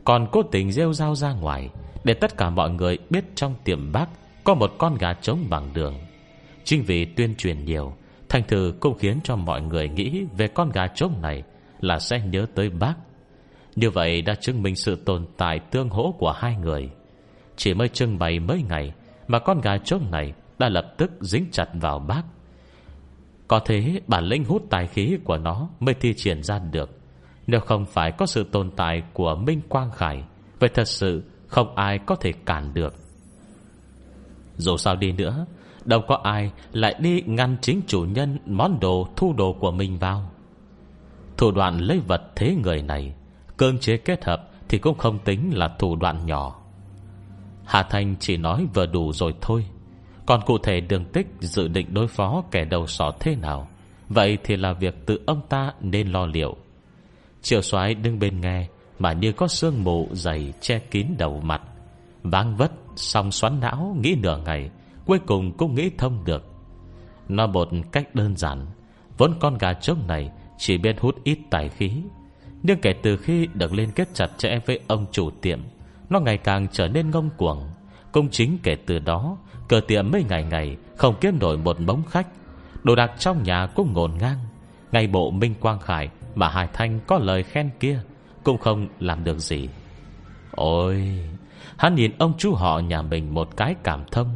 [0.05, 1.71] Còn cố tình rêu rao ra ngoài
[2.05, 4.07] Để tất cả mọi người biết trong tiệm bác
[4.45, 5.95] Có một con gà trống bằng đường.
[6.65, 7.93] Chính vì tuyên truyền nhiều,
[8.29, 11.43] Thành thử cũng khiến cho mọi người nghĩ Về con gà trống này
[11.81, 12.95] Là sẽ nhớ tới bác.
[13.77, 16.91] Như vậy đã chứng minh sự tồn tại tương hỗ của hai người.
[17.57, 18.93] Chỉ mới trưng bày mấy ngày
[19.29, 22.23] Mà con gà trống này Đã lập tức dính chặt vào bác.
[23.49, 26.91] Có thế bản lĩnh hút tài khí của nó Mới thi triển ra được.
[27.47, 30.25] Nếu không phải có sự tồn tại của Minh Quang Khải,
[30.59, 32.95] Vậy thật sự không ai có thể cản được.
[34.57, 35.47] Dù sao đi nữa,
[35.85, 39.99] Đâu có ai lại đi ngăn chính chủ nhân Món đồ thu đồ của mình
[39.99, 40.31] vào.
[41.37, 43.15] Thủ đoạn lấy vật thế người này
[43.57, 46.59] Cơn chế kết hợp Thì cũng không tính là thủ đoạn nhỏ.
[47.65, 49.65] Hà Thanh chỉ nói vừa đủ rồi thôi.
[50.29, 53.69] Còn cụ thể đường tích Dự định đối phó kẻ đầu sỏ thế nào?
[54.09, 56.57] Vậy thì là việc tự ông ta nên lo liệu.
[57.43, 58.69] Triệu soái đứng bên nghe,
[58.99, 61.63] Mà như có sương mù dày che kín đầu mặt.
[62.23, 64.71] Vang vất Xong xoắn não, nghĩ nửa ngày,
[65.07, 66.45] Cuối cùng cũng nghĩ thông được.
[67.29, 68.67] Nó một cách đơn giản,
[69.19, 71.93] Vốn con gà trống này Chỉ biết hút ít tài khí.
[72.63, 75.61] Nhưng kể từ khi được liên kết chặt chẽ với ông chủ tiệm,
[76.11, 77.67] Nó ngày càng trở nên ngông cuồng.
[78.13, 79.37] Công chính kể từ đó
[79.69, 82.27] Cửa tiệm mấy ngày ngày, Không kiếm nổi một bóng khách.
[82.83, 84.39] Đồ đạc trong nhà cũng ngồn ngang.
[84.93, 88.01] Ngay bộ Minh Quang Khải Mà Hải Thanh có lời khen kia
[88.45, 89.69] Cũng không làm được gì.
[90.51, 91.19] Ôi,
[91.77, 94.29] Hắn nhìn ông chú họ nhà mình một cái cảm thông.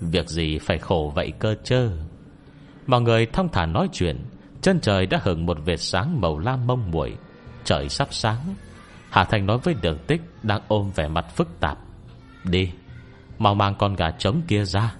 [0.00, 1.90] Việc gì phải khổ vậy cơ chơ?
[2.86, 4.24] Mọi người thông thả nói chuyện,
[4.62, 7.16] Chân trời đã hưởng một vệt sáng màu lam mông muội.
[7.64, 8.54] Trời sắp sáng.
[9.10, 11.78] Hà Thành nói với đường tích Đang ôm vẻ mặt phức tạp.
[12.44, 12.70] Đi.
[13.38, 14.94] Mau mang con gà trống kia ra.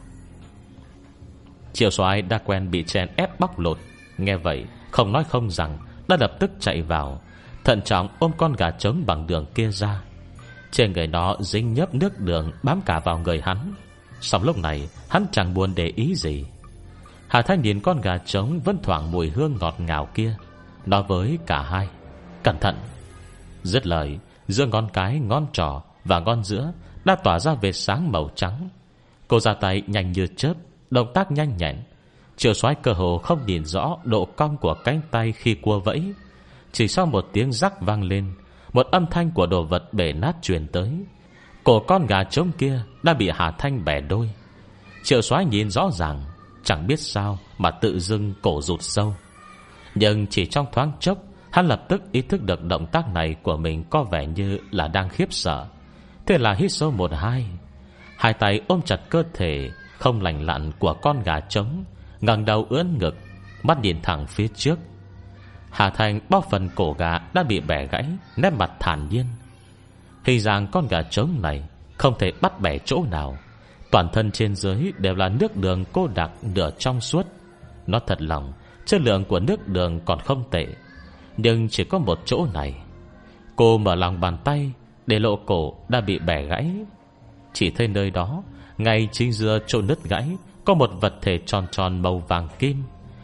[1.72, 3.78] Triệu soái đã quen bị chèn ép bóc lột.
[4.18, 5.78] Nghe vậy, không nói không rằng,
[6.08, 7.20] Đã lập tức chạy vào,
[7.64, 10.00] Thận trọng ôm con gà trống bằng đường kia ra.
[10.70, 13.74] Trên người nó dính nhấp nước đường Bám cả vào người hắn.
[14.20, 16.44] Xong lúc này, hắn chẳng buồn để ý gì.
[17.28, 20.36] Hà Thanh nhìn con gà trống Vẫn thoảng mùi hương ngọt ngào kia.
[20.86, 21.88] Nói với cả hai.
[22.42, 22.76] Cẩn thận.
[23.62, 24.18] Dứt lời,
[24.48, 26.72] giữa ngón cái, ngón trỏ Và ngón giữa
[27.04, 28.68] đã tỏa ra vệt sáng màu trắng.
[29.28, 30.54] Cô ra tay nhanh như chớp,
[30.90, 31.76] Động tác nhanh nhẹn.
[32.36, 36.12] Triệu soái cơ hồ không nhìn rõ Độ cong của cánh tay khi cua vẫy.
[36.72, 38.34] Chỉ sau một tiếng rắc vang lên,
[38.72, 40.90] Một âm thanh của đồ vật bể nát truyền tới.
[41.64, 44.30] Cổ con gà trống kia Đã bị Hà Thanh bẻ đôi.
[45.02, 46.22] Triệu soái nhìn rõ ràng,
[46.64, 49.14] Chẳng biết sao mà tự dưng cổ rụt sâu.
[49.94, 51.18] Nhưng chỉ trong thoáng chốc,
[51.50, 54.88] Hắn lập tức ý thức được động tác này Của mình có vẻ như là
[54.88, 55.66] đang khiếp sợ.
[56.28, 57.46] Thế là hít sâu một hai.
[58.16, 61.84] Hai tay ôm chặt cơ thể, Không lành lặn của con gà trống,
[62.20, 63.16] ngẩng đầu ướn ngực,
[63.62, 64.78] Mắt nhìn thẳng phía trước.
[65.70, 68.04] Hà Thành bóp phần cổ gà đã bị bẻ gãy,
[68.36, 69.24] Nét mặt thản nhiên.
[70.24, 71.62] Hình dạng con gà trống này
[71.96, 73.36] Không thể bắt bẻ chỗ nào.
[73.90, 77.26] Toàn thân trên dưới đều là nước đường cô đặc nửa trong suốt.
[77.86, 78.52] Nó thật lòng,
[78.86, 80.66] Chất lượng của nước đường còn không tệ.
[81.36, 82.74] Nhưng chỉ có một chỗ này.
[83.56, 84.72] Cô mở lòng bàn tay
[85.08, 86.74] để lộ cổ đã bị bẻ gãy.
[87.52, 88.42] Chỉ thấy nơi đó,
[88.78, 92.82] Ngay chính giữa chỗ nứt gãy, Có một vật thể tròn tròn màu vàng kim,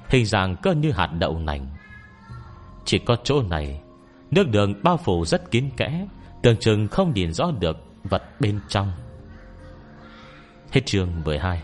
[0.08, 1.66] Hình dạng cơ như hạt đậu nành.
[2.84, 3.80] Chỉ có chỗ này,
[4.30, 6.06] Nước đường bao phủ rất kín kẽ,
[6.42, 8.92] Tưởng chừng không nhìn rõ được Vật bên trong.
[10.70, 11.62] Hết chương 12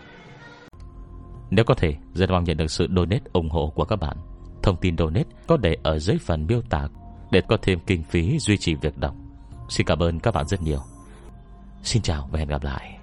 [1.49, 4.17] Nếu có thể, Rất mong nhận được sự donate ủng hộ của các bạn.
[4.63, 6.87] Thông tin donate có để ở dưới phần miêu tả,
[7.31, 9.15] Để có thêm kinh phí duy trì việc đọc.
[9.71, 10.83] Xin cảm ơn các bạn rất nhiều.
[11.83, 13.00] Xin chào và hẹn gặp lại.